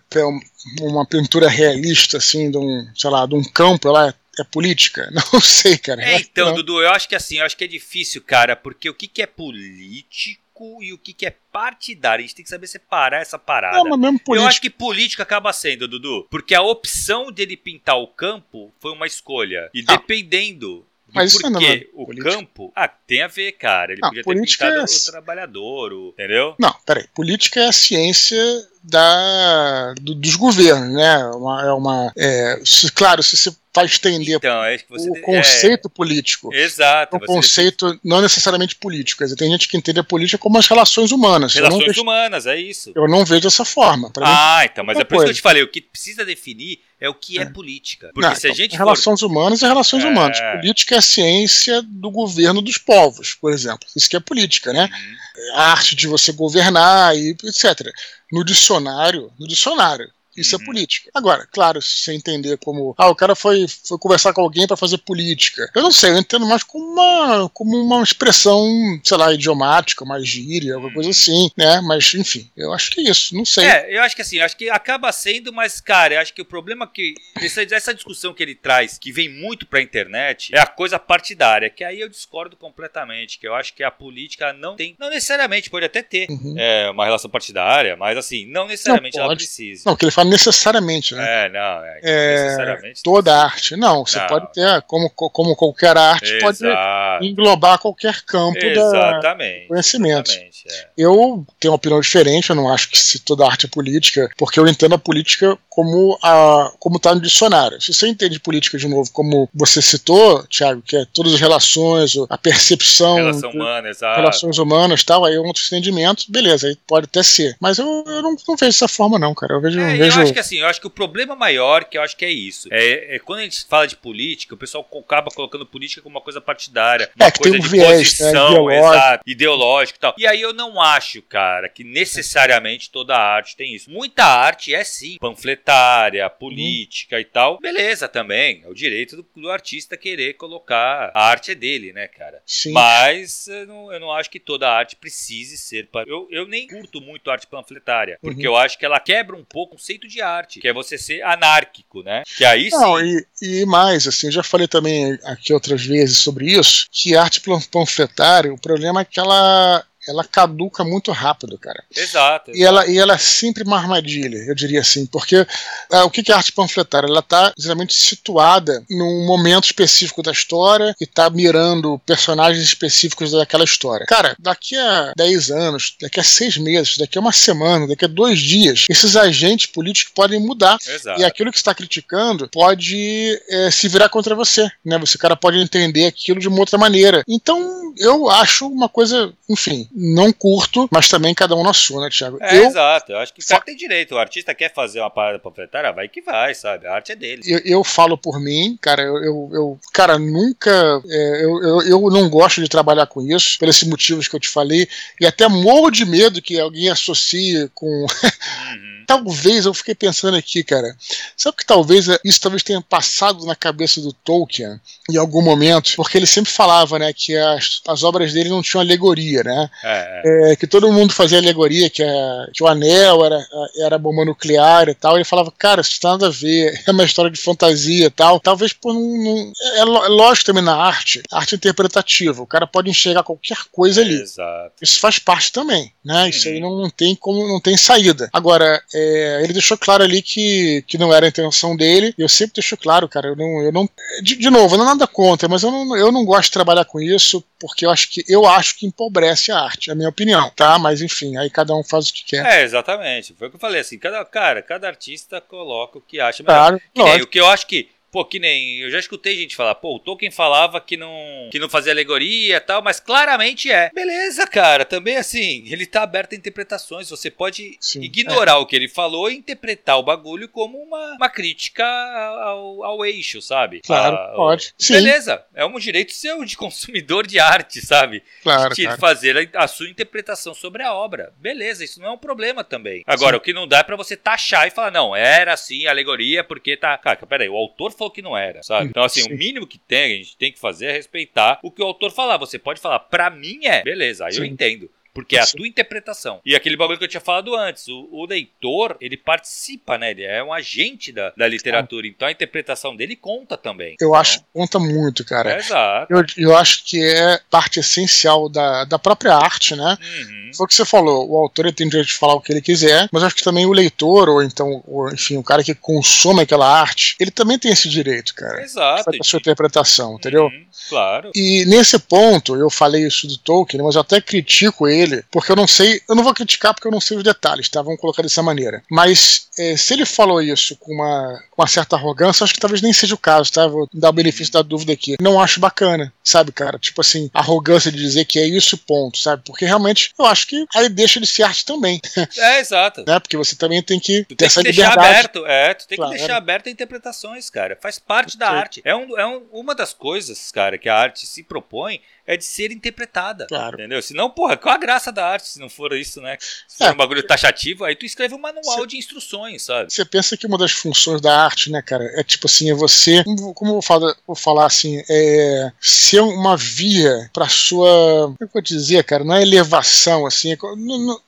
[0.81, 4.13] uma pintura realista, assim, de um, sei lá, de um campo, ela é
[4.45, 5.09] política?
[5.33, 6.03] Não sei, cara.
[6.03, 8.93] É, então, Dudu, eu acho que assim, eu acho que é difícil, cara, porque o
[8.93, 10.47] que, que é político
[10.81, 12.23] e o que, que é partidário.
[12.23, 13.77] A gente tem que saber separar essa parada.
[13.77, 14.35] Não, mas mesmo político...
[14.35, 18.91] Eu acho que política acaba sendo, Dudu, porque a opção dele pintar o campo foi
[18.91, 19.69] uma escolha.
[19.73, 19.91] E ah.
[19.91, 21.65] dependendo mas por quê?
[21.65, 22.31] É o política.
[22.31, 22.71] campo.
[22.75, 23.93] Ah, tem a ver, cara.
[23.93, 24.83] Ele não, podia ter pintado é...
[24.83, 26.09] o trabalhador, o...
[26.09, 26.55] entendeu?
[26.59, 27.05] Não, peraí.
[27.13, 28.37] Política é a ciência
[28.83, 31.25] da, do, dos governos, né?
[31.27, 32.13] Uma, é uma.
[32.17, 35.91] É, se, claro, se você vai estender então, é o conceito é...
[35.91, 36.53] político.
[36.53, 37.15] Exato.
[37.15, 39.19] O conceito não necessariamente político.
[39.19, 41.53] Quer dizer, tem gente que entende a política como as relações humanas.
[41.53, 42.91] Relações vejo, humanas, é isso.
[42.95, 44.11] Eu não vejo dessa forma.
[44.21, 46.79] ah, mim, então, mas é por isso que eu te falei, o que precisa definir
[46.99, 48.09] é o que é, é política.
[48.13, 50.07] Porque não, se a então, gente Relações humanas é relações é...
[50.07, 50.39] humanas.
[50.39, 53.87] Política é a ciência do governo dos povos, por exemplo.
[53.95, 54.89] Isso que é política, né?
[54.91, 55.59] Uhum.
[55.59, 57.91] A arte de você governar e etc.
[58.31, 60.63] No dicionário, no dicionário, isso é uhum.
[60.63, 61.11] é política.
[61.13, 62.93] Agora, claro, se você entender como.
[62.97, 65.69] Ah, o cara foi, foi conversar com alguém para fazer política.
[65.75, 68.65] Eu não sei, eu entendo mais como uma, como uma expressão,
[69.03, 71.11] sei lá, idiomática, mais gíria, alguma coisa uhum.
[71.11, 71.81] assim, né?
[71.81, 73.65] Mas, enfim, eu acho que é isso, não sei.
[73.65, 76.45] É, eu acho que assim, acho que acaba sendo, mas, cara, eu acho que o
[76.45, 77.15] problema que.
[77.41, 81.69] Essa, essa discussão que ele traz, que vem muito pra internet, é a coisa partidária,
[81.69, 84.95] que aí eu discordo completamente, que eu acho que a política não tem.
[84.99, 86.55] Não necessariamente, pode até ter uhum.
[86.57, 89.83] é, uma relação partidária, mas assim, não necessariamente não ela precisa.
[89.85, 91.45] Não, que ele fala necessariamente, né?
[91.45, 93.03] É, não, é, é necessariamente.
[93.03, 93.75] Toda arte.
[93.75, 94.27] Não, você não.
[94.27, 96.45] pode ter, como, como qualquer arte, Exato.
[96.45, 99.61] pode englobar qualquer campo Exatamente.
[99.63, 100.31] do conhecimento.
[100.31, 100.87] Exatamente, é.
[100.97, 104.59] Eu tenho uma opinião diferente, eu não acho que se toda arte é política, porque
[104.59, 107.79] eu entendo a política como a como está no dicionário.
[107.79, 112.13] Se você entende política de novo, como você citou, Thiago, que é todas as relações,
[112.29, 114.19] a percepção, Relação humana, exato.
[114.19, 117.55] relações humanas, tal, aí é um outro entendimento, beleza, aí pode até ser.
[117.59, 119.53] Mas eu, eu não, não, vejo dessa forma não, cara.
[119.53, 120.16] Eu vejo, é, vejo...
[120.17, 122.29] Eu acho que assim, eu acho que o problema maior que eu acho que é
[122.29, 122.67] isso.
[122.71, 126.21] É, é, quando a gente fala de política, o pessoal acaba colocando política como uma
[126.21, 128.95] coisa partidária, uma é, coisa tem um de viés, né, posição, né, ideológico.
[128.95, 130.15] Exato, ideológico e tal.
[130.17, 133.89] E aí eu não acho, cara, que necessariamente toda arte tem isso.
[133.89, 137.19] Muita arte é sim panfletária, política hum.
[137.19, 137.59] e tal.
[137.59, 142.07] Beleza também, é o direito do, do, artista querer colocar a arte é dele, né,
[142.07, 142.41] cara?
[142.45, 142.71] Sim.
[142.71, 145.87] Mas eu não, eu não acho que toda arte precise ser.
[146.05, 148.53] Eu, eu nem curto muito arte panfletária, porque uhum.
[148.53, 150.97] eu acho que ela quebra um pouco o conceito conceito de arte, que é você
[150.97, 152.23] ser anárquico, né?
[152.37, 153.19] Que aí Não, sim.
[153.41, 157.41] e, e mais, assim, eu já falei também aqui outras vezes sobre isso, que arte
[157.71, 161.83] panfletária, o problema é que ela ela caduca muito rápido, cara.
[161.95, 162.51] Exato.
[162.53, 165.45] E ela, e ela é sempre uma armadilha, eu diria assim, porque
[165.91, 167.07] ah, o que é arte panfletária?
[167.07, 173.63] Ela está geralmente situada num momento específico da história e está mirando personagens específicos daquela
[173.63, 174.05] história.
[174.05, 178.07] Cara, daqui a 10 anos, daqui a 6 meses, daqui a uma semana, daqui a
[178.07, 180.77] dois dias, esses agentes políticos podem mudar.
[180.85, 181.21] Exato.
[181.21, 184.97] E aquilo que você está criticando pode é, se virar contra você, né?
[184.97, 187.23] Você cara pode entender aquilo de uma outra maneira.
[187.27, 192.09] Então, eu acho uma coisa, enfim, não curto, mas também cada um na sua, né,
[192.11, 192.37] Thiago?
[192.39, 193.11] É, eu, exato.
[193.11, 194.13] Eu acho que o cara tem direito.
[194.13, 196.85] O artista quer fazer uma parada panfletária, vai que vai, sabe?
[196.85, 197.41] A arte é dele.
[197.45, 201.01] eu, eu falo por mim, cara, eu, eu, eu- cara, nunca.
[201.09, 204.49] é, eu, eu, não gosto de trabalhar com isso, pelos esses motivos que eu te
[204.49, 204.87] falei,
[205.19, 208.05] e até morro de medo que alguém associe com.
[208.67, 209.03] Uhum.
[209.07, 210.95] talvez, eu fiquei pensando aqui, cara.
[211.35, 214.79] Sabe que talvez é, isso talvez tenha passado na cabeça do Tolkien
[215.09, 218.81] em algum momento, porque ele sempre falava, né, que as, as obras dele não tinham
[218.81, 219.69] alegoria, né?
[219.87, 220.51] É, é.
[220.51, 223.39] É, que todo mundo fazia alegoria, que, a- que o anel era,
[223.79, 225.15] era bomba nuclear e tal.
[225.15, 228.39] Ele falava, cara, isso tem nada a ver, é uma história de fantasia e tal.
[228.39, 232.41] Talvez por não- é, é lógico também na arte, arte interpretativa.
[232.41, 234.21] O cara pode enxergar qualquer coisa ali.
[234.21, 234.73] Exato.
[234.81, 236.29] Isso faz parte também, né?
[236.29, 236.61] Isso aí Uhum.
[236.69, 238.29] não, não tem como, não tem saída.
[238.33, 242.13] Agora, é, ele deixou claro ali que, que não era a intenção dele.
[242.17, 243.87] E eu sempre deixo claro, cara, eu não, eu não
[244.21, 246.85] de, de novo, não é nada contra, mas eu não, eu não gosto de trabalhar
[246.85, 250.09] com isso porque eu acho que eu acho que empobrece a arte, é a minha
[250.09, 250.77] opinião, tá?
[250.79, 252.45] Mas enfim, aí cada um faz o que quer.
[252.45, 253.33] É, exatamente.
[253.33, 256.55] Foi o que eu falei, assim, cada, cara, cada artista coloca o que acha melhor.
[256.55, 259.55] claro, Que nem, o que eu acho que, pô, que nem, eu já escutei gente
[259.55, 263.71] falar, pô, o Tolkien falava que não, que não fazia alegoria e tal, mas claramente
[263.71, 263.91] é.
[263.93, 268.75] Beleza, cara, também assim, ele tá aberto a interpretações, você pode Sim, ignorar o que
[268.75, 273.81] ele falou e interpretar o bagulho como uma, uma crítica ao, ao eixo, sabe?
[273.81, 274.73] Claro, A- pode.
[274.79, 274.93] Sim.
[274.93, 278.23] Beleza, é um direito seu de consumidor de arte, sabe?
[278.41, 278.97] Claro, de cara.
[278.97, 281.31] fazer a, a sua interpretação sobre a obra.
[281.37, 283.03] Beleza, isso não é um problema também.
[283.05, 283.37] Agora, Sim.
[283.37, 286.75] o que não dá é pra você taxar e falar, não, era assim, alegoria, porque
[286.75, 286.97] tá.
[286.97, 288.87] Cara, peraí, o autor falou que não era, sabe?
[288.89, 289.33] Então, assim, Sim.
[289.33, 292.11] o mínimo que tem, a gente tem que fazer é respeitar o que o autor
[292.11, 292.37] falar.
[292.37, 293.83] Você pode falar, pra mim é.
[293.83, 294.51] Beleza, aí eu Sim.
[294.51, 294.89] entendo.
[295.17, 296.39] Porque é a tua interpretação.
[296.45, 300.11] E aquele bagulho que eu tinha falado antes, o, o leitor, ele participa, né?
[300.11, 302.05] Ele é um agente da, da literatura.
[302.05, 303.95] Então a interpretação dele conta também.
[303.99, 305.53] Eu Então, acho que conta muito, cara.
[305.53, 306.13] É, exato.
[306.13, 309.97] Eu, eu acho que é parte essencial da, da própria arte, né?
[309.99, 310.51] Uhum.
[310.55, 313.09] Foi o que você falou, o autor tem direito de falar o que ele quiser,
[313.11, 316.67] mas acho que também o leitor, ou então, ou, enfim, o cara que consome aquela
[316.67, 318.61] arte, ele também tem esse direito, cara.
[318.61, 319.09] Exato.
[319.09, 320.45] A sua interpretação, entendeu?
[320.45, 321.31] Uhum, claro.
[321.35, 325.55] E nesse ponto, eu falei isso do Tolkien, mas eu até critico ele, porque eu
[325.55, 327.81] não sei, eu não vou criticar porque eu não sei os detalhes, tá?
[327.81, 328.83] Vamos colocar dessa maneira.
[328.89, 332.93] Mas é, se ele falou isso com uma, uma certa arrogância, acho que talvez nem
[332.93, 333.65] seja o caso, tá?
[333.67, 335.15] Vou dar o benefício da dúvida aqui.
[335.19, 336.77] Não acho bacana, sabe, cara?
[336.77, 339.41] Tipo assim, arrogância de dizer que é isso, ponto, sabe?
[339.45, 341.99] Porque realmente eu acho que aí deixa de ser arte também,
[342.37, 343.03] É, exato.
[343.07, 343.19] né?
[343.19, 345.09] Porque você também tem que Tu ter tem essa que deixar liberdade.
[345.09, 346.11] aberto, é, tu tem Claro.
[346.11, 347.77] que deixar aberto a interpretações, cara.
[347.81, 348.81] Faz parte da arte.
[348.85, 352.43] É, um, é um- uma das coisas, cara, que a arte se propõe é de
[352.43, 353.47] ser interpretada.
[353.47, 353.75] Claro.
[353.75, 354.01] Entendeu?
[354.01, 356.37] Senão, porra, qual a graça da arte se não for isso, né?
[356.67, 356.87] Se É.
[356.87, 359.91] for um bagulho taxativo, aí tu escreve um manual Cê- de instruções, sabe?
[359.91, 363.23] Você pensa que uma das funções da arte, né, cara, é tipo assim, é você,
[363.23, 367.87] como eu vou falar, vou falar assim, é ser uma via pra sua,
[368.25, 371.21] como é que eu vou dizer, cara, não é elevação, assim, é não, não-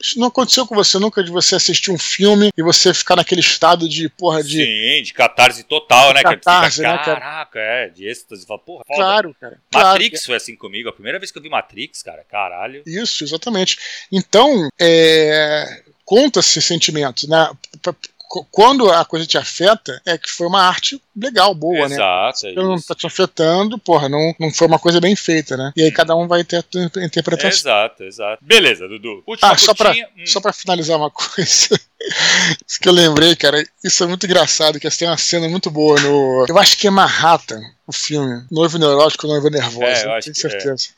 [0.00, 3.40] isso não aconteceu com você nunca de você assistir um filme e você ficar naquele
[3.40, 6.22] estado de, porra, de, Sim, de catarse total, né?
[6.22, 7.20] que tu catarse, fica, né, cara?
[7.20, 8.46] caraca, é, de êxtase.
[8.46, 8.98] Fala, porra, foda.
[8.98, 10.88] claro, cara, claro, Matrix foi assim comigo.
[10.88, 12.82] A primeira vez que eu vi Matrix, cara, caralho.
[12.86, 13.78] Isso, exatamente.
[14.12, 17.50] Então, é, conta esse sentimento, né?
[18.50, 21.94] Quando a coisa te afeta, é que foi uma arte legal, boa, né?
[21.94, 25.72] Exato, é não tá te afetando, porra, não, não foi uma coisa bem feita, né?
[25.76, 27.48] E aí cada um vai ter a tua interpretação.
[27.72, 28.44] Exato, exato.
[28.44, 29.22] Beleza, Dudu.
[29.26, 29.92] Última Ah, só pra.
[29.92, 30.26] Hum.
[30.26, 31.80] só pra finalizar uma coisa.
[32.66, 36.00] Isso que eu lembrei, cara, isso é muito engraçado, que tem uma cena muito boa
[36.00, 36.46] no.
[36.48, 38.44] Eu acho que é Manhattan, o filme.
[38.50, 39.86] Noivo neurótico, noiva nervosa.
[39.86, 40.50] É, eu acho tenho é.
[40.50, 40.88] certeza.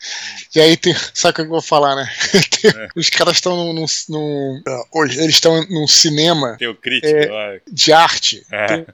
[0.55, 0.95] E aí tem.
[1.15, 2.11] Sabe o que eu vou falar, né?
[2.61, 2.89] Tem- É.
[2.97, 3.85] Os caras estão num.
[4.09, 7.61] num, ah, hoje, eles estão num cinema Tem o crítico, É.
[7.71, 8.45] de arte.
[8.53, 8.85] É.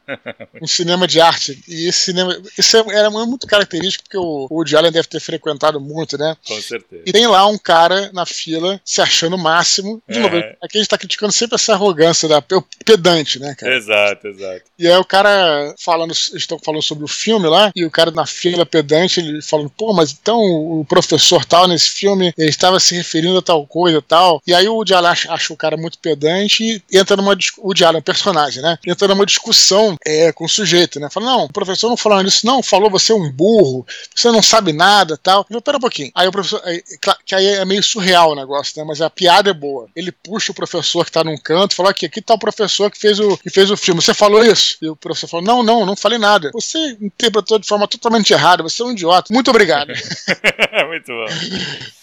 [0.60, 1.62] Um cinema de arte.
[1.68, 2.36] E esse cinema.
[2.58, 6.36] Isso é- era muito característico, porque o, o Woody Allen deve ter frequentado muito, né?
[6.46, 7.02] Com certeza.
[7.06, 10.02] E tem lá um cara na fila se achando o máximo.
[10.08, 10.20] De É.
[10.20, 13.76] novo, aqui a gente tá criticando sempre essa arrogância da o pedante, né, cara?
[13.76, 14.62] Exato, exato.
[14.78, 18.10] E aí o cara falando, eles estão falando sobre o filme lá, e o cara
[18.10, 22.78] na fila pedante, ele falando, pô, mas então o professor tal nesse filme, ele estava
[22.80, 24.42] se referindo a tal coisa tal.
[24.46, 27.36] E aí o Diala acha, acha o cara muito pedante e entra numa.
[27.58, 28.78] O Diala é um personagem, né?
[28.86, 31.08] Entra numa discussão é, com o sujeito, né?
[31.10, 34.42] Fala, não, o professor não falou isso, não, falou você é um burro, você não
[34.42, 35.46] sabe nada tal.
[35.50, 36.10] Eu, pera um pouquinho.
[36.14, 36.60] Aí o professor.
[36.64, 36.82] Aí,
[37.24, 38.84] que aí é meio surreal o negócio, né?
[38.86, 39.88] Mas a piada é boa.
[39.94, 42.98] Ele puxa o professor que tá num canto fala: aqui, aqui tá o professor que
[42.98, 44.00] fez o, que fez o filme.
[44.00, 44.76] Você falou isso?
[44.80, 46.50] E o professor falou: não, não, não falei nada.
[46.52, 49.32] Você interpretou de forma totalmente errada, você é um idiota.
[49.32, 49.92] Muito obrigado.
[50.88, 51.26] muito bom.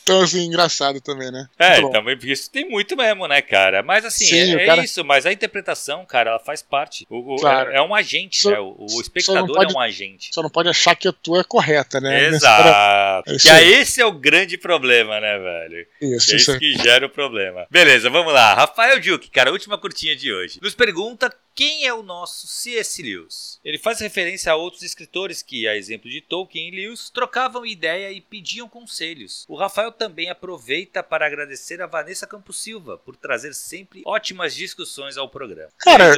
[0.03, 1.47] Então, assim, engraçado também, né?
[1.57, 3.83] É, também, porque isso tem muito mesmo, né, cara?
[3.83, 4.81] Mas assim, Sim, é, cara...
[4.81, 7.05] é, isso, mas a interpretação, cara, ela faz parte.
[7.09, 7.71] O, claro.
[7.71, 8.59] é, é, um agente, só, né?
[8.59, 10.29] O, o espectador pode, é um agente.
[10.33, 12.27] Só não pode achar que a tua é correta, né?
[12.27, 12.91] Exato.
[13.31, 15.87] É e aí esse é o grande problema, né, velho?
[16.01, 17.65] Isso, é isso, isso que gera o problema.
[17.69, 18.53] Beleza, vamos lá.
[18.53, 20.59] Rafael Duke, cara, última curtinha de hoje.
[20.61, 23.01] Nos pergunta quem é o nosso C.S.
[23.01, 23.59] Lewis?
[23.63, 28.11] Ele faz referência a outros escritores que, a exemplo de Tolkien e Lewis, trocavam ideia
[28.11, 29.45] e pediam conselhos.
[29.47, 35.17] O Rafael também aproveita para agradecer a Vanessa Campos Silva por trazer sempre ótimas discussões
[35.17, 35.71] ao programa.
[35.77, 36.15] Cara,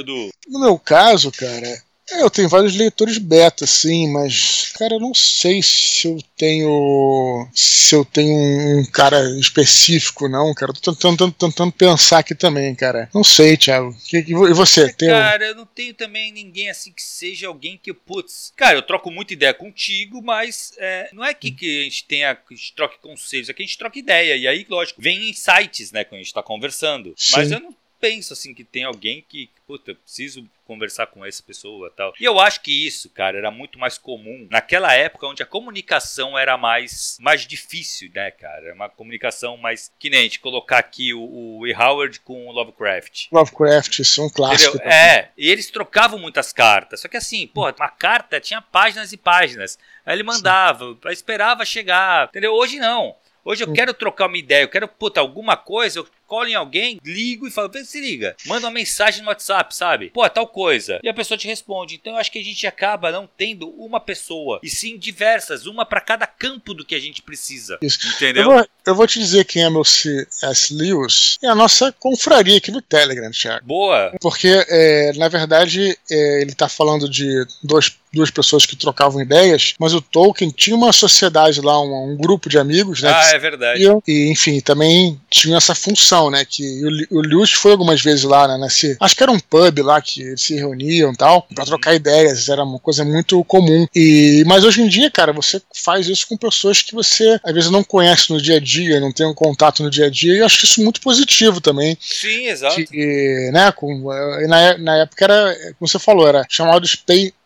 [0.47, 1.83] no meu caso, cara,
[2.13, 7.47] é, eu tenho vários leitores beta, sim, mas, cara, eu não sei se eu tenho.
[7.53, 10.73] Se eu tenho um cara específico, não, cara.
[10.73, 13.09] Tô tentando, tentando pensar aqui também, cara.
[13.13, 13.95] Não sei, Thiago.
[14.11, 14.91] E você?
[14.93, 18.53] Tem cara, eu não tenho também ninguém assim que seja alguém que, putz.
[18.55, 22.35] Cara, eu troco muita ideia contigo, mas é, não é que, que a gente tenha.
[22.35, 24.35] Que a gente troque conselhos, é que a gente troca ideia.
[24.35, 27.13] E aí, lógico, vem insights, né, quando a gente tá conversando.
[27.17, 27.33] Sim.
[27.35, 31.41] Mas eu não penso assim que tem alguém que, puta, eu preciso conversar com essa
[31.41, 32.13] pessoa tal.
[32.19, 36.37] E eu acho que isso, cara, era muito mais comum naquela época onde a comunicação
[36.37, 38.65] era mais, mais difícil, né, cara?
[38.65, 39.89] Era uma comunicação mais.
[39.97, 41.73] Que nem a gente colocar aqui o, o E.
[41.73, 43.27] Howard com o Lovecraft.
[43.31, 44.77] Lovecraft, isso é um clássico.
[44.79, 46.99] É, e eles trocavam muitas cartas.
[46.99, 49.79] Só que assim, pô, uma carta tinha páginas e páginas.
[50.05, 51.09] Aí ele mandava, Sim.
[51.09, 52.51] esperava chegar, entendeu?
[52.51, 53.15] Hoje não.
[53.45, 56.99] Hoje eu quero trocar uma ideia, eu quero, puta, alguma coisa, eu colo em alguém,
[57.05, 60.09] ligo e falo, se liga, manda uma mensagem no WhatsApp, sabe?
[60.09, 60.99] Pô, tal coisa.
[61.03, 61.93] E a pessoa te responde.
[61.93, 65.85] Então eu acho que a gente acaba não tendo uma pessoa, e sim diversas, uma
[65.85, 67.77] para cada campo do que a gente precisa.
[67.83, 67.99] Isso.
[68.15, 68.45] Entendeu?
[68.45, 70.73] Eu vou, eu vou, te dizer quem é meu C.S.
[70.73, 71.37] Lewis.
[71.43, 73.67] É a nossa confraria aqui no Telegram, Thiago.
[73.67, 74.11] Boa.
[74.19, 79.73] Porque, é, na verdade, é, ele tá falando de dois duas pessoas que trocavam ideias,
[79.79, 83.11] mas o Tolkien tinha uma sociedade lá, um, um grupo de amigos, né?
[83.11, 83.83] Ah, é verdade.
[84.07, 86.45] E, enfim, também tinha essa função, né?
[86.45, 88.57] Que o, o Lewis foi algumas vezes lá, né?
[88.57, 91.95] Nesse, acho que era um pub lá que eles se reuniam e tal, para trocar
[91.95, 93.87] ideias, era uma coisa muito comum.
[93.95, 97.69] E, mas hoje em dia, cara, você faz isso com pessoas que você às vezes
[97.69, 100.39] não conhece no dia a dia, não tem um contato no dia a dia, e
[100.39, 101.97] eu acho isso muito positivo também.
[101.99, 102.83] Sim, exato.
[102.85, 104.03] Que, né, com,
[104.47, 106.97] na, na época era, como você falou, era chamado de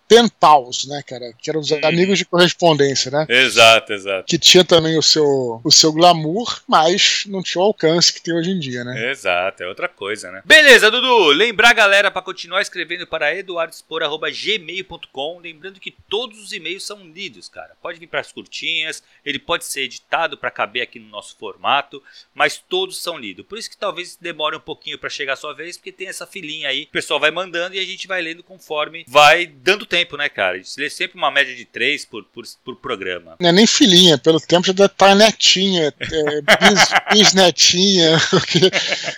[0.08, 1.34] pay, pen pals, né, cara?
[1.38, 1.80] Que eram os hum.
[1.84, 3.28] amigos de correspondência, né?
[3.30, 4.26] Exato, exato.
[4.26, 8.34] Que tinha também o seu, o seu glamour, mas não tinha o alcance que tem
[8.34, 9.12] hoje em dia, né?
[9.12, 10.42] Exato, é outra coisa, né?
[10.46, 11.28] Beleza, Dudu.
[11.28, 15.40] Lembrar galera para continuar escrevendo para eduardospor.gmail.com.
[15.40, 17.76] Lembrando que todos os e-mails são lidos, cara.
[17.82, 22.02] Pode vir para as curtinhas, ele pode ser editado para caber aqui no nosso formato,
[22.34, 23.46] mas todos são lidos.
[23.46, 26.26] Por isso que talvez demore um pouquinho para chegar a sua vez, porque tem essa
[26.26, 29.97] filinha aí, o pessoal vai mandando e a gente vai lendo conforme vai dando tempo
[29.98, 30.56] tempo, né, cara?
[30.56, 33.36] A gente lê sempre uma média de três por, por, por programa.
[33.40, 38.60] Não é nem filhinha, pelo tempo já deve estar netinha, é, bis, bisnetinha, porque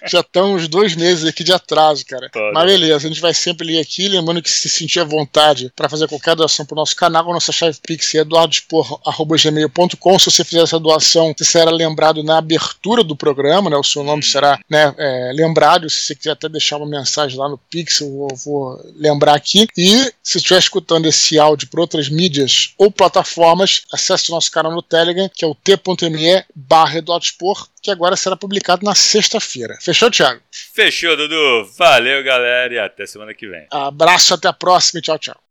[0.07, 2.29] já estão uns dois meses aqui de atraso, cara.
[2.31, 2.53] Pode.
[2.53, 5.89] Mas beleza, a gente vai sempre ler aqui, lembrando que se sentir à vontade para
[5.89, 10.19] fazer qualquer doação pro nosso canal, a nossa chave Pix é eduardospor.gmail.com.
[10.19, 13.75] Se você fizer essa doação, você será lembrado na abertura do programa, né?
[13.75, 14.29] O seu nome hum.
[14.29, 15.89] será né, é, lembrado.
[15.89, 19.67] Se você quiser até deixar uma mensagem lá no Pix, eu vou, vou lembrar aqui.
[19.77, 24.71] E se estiver escutando esse áudio por outras mídias ou plataformas, acesse o nosso canal
[24.71, 27.03] no Telegram, que é o t.me barra
[27.81, 29.77] que agora será publicado na sexta-feira.
[29.81, 30.41] Fechou, Thiago?
[30.51, 31.69] Fechou, Dudu.
[31.77, 33.65] Valeu, galera, e até semana que vem.
[33.71, 35.48] Abraço, até a próxima e tchau, tchau.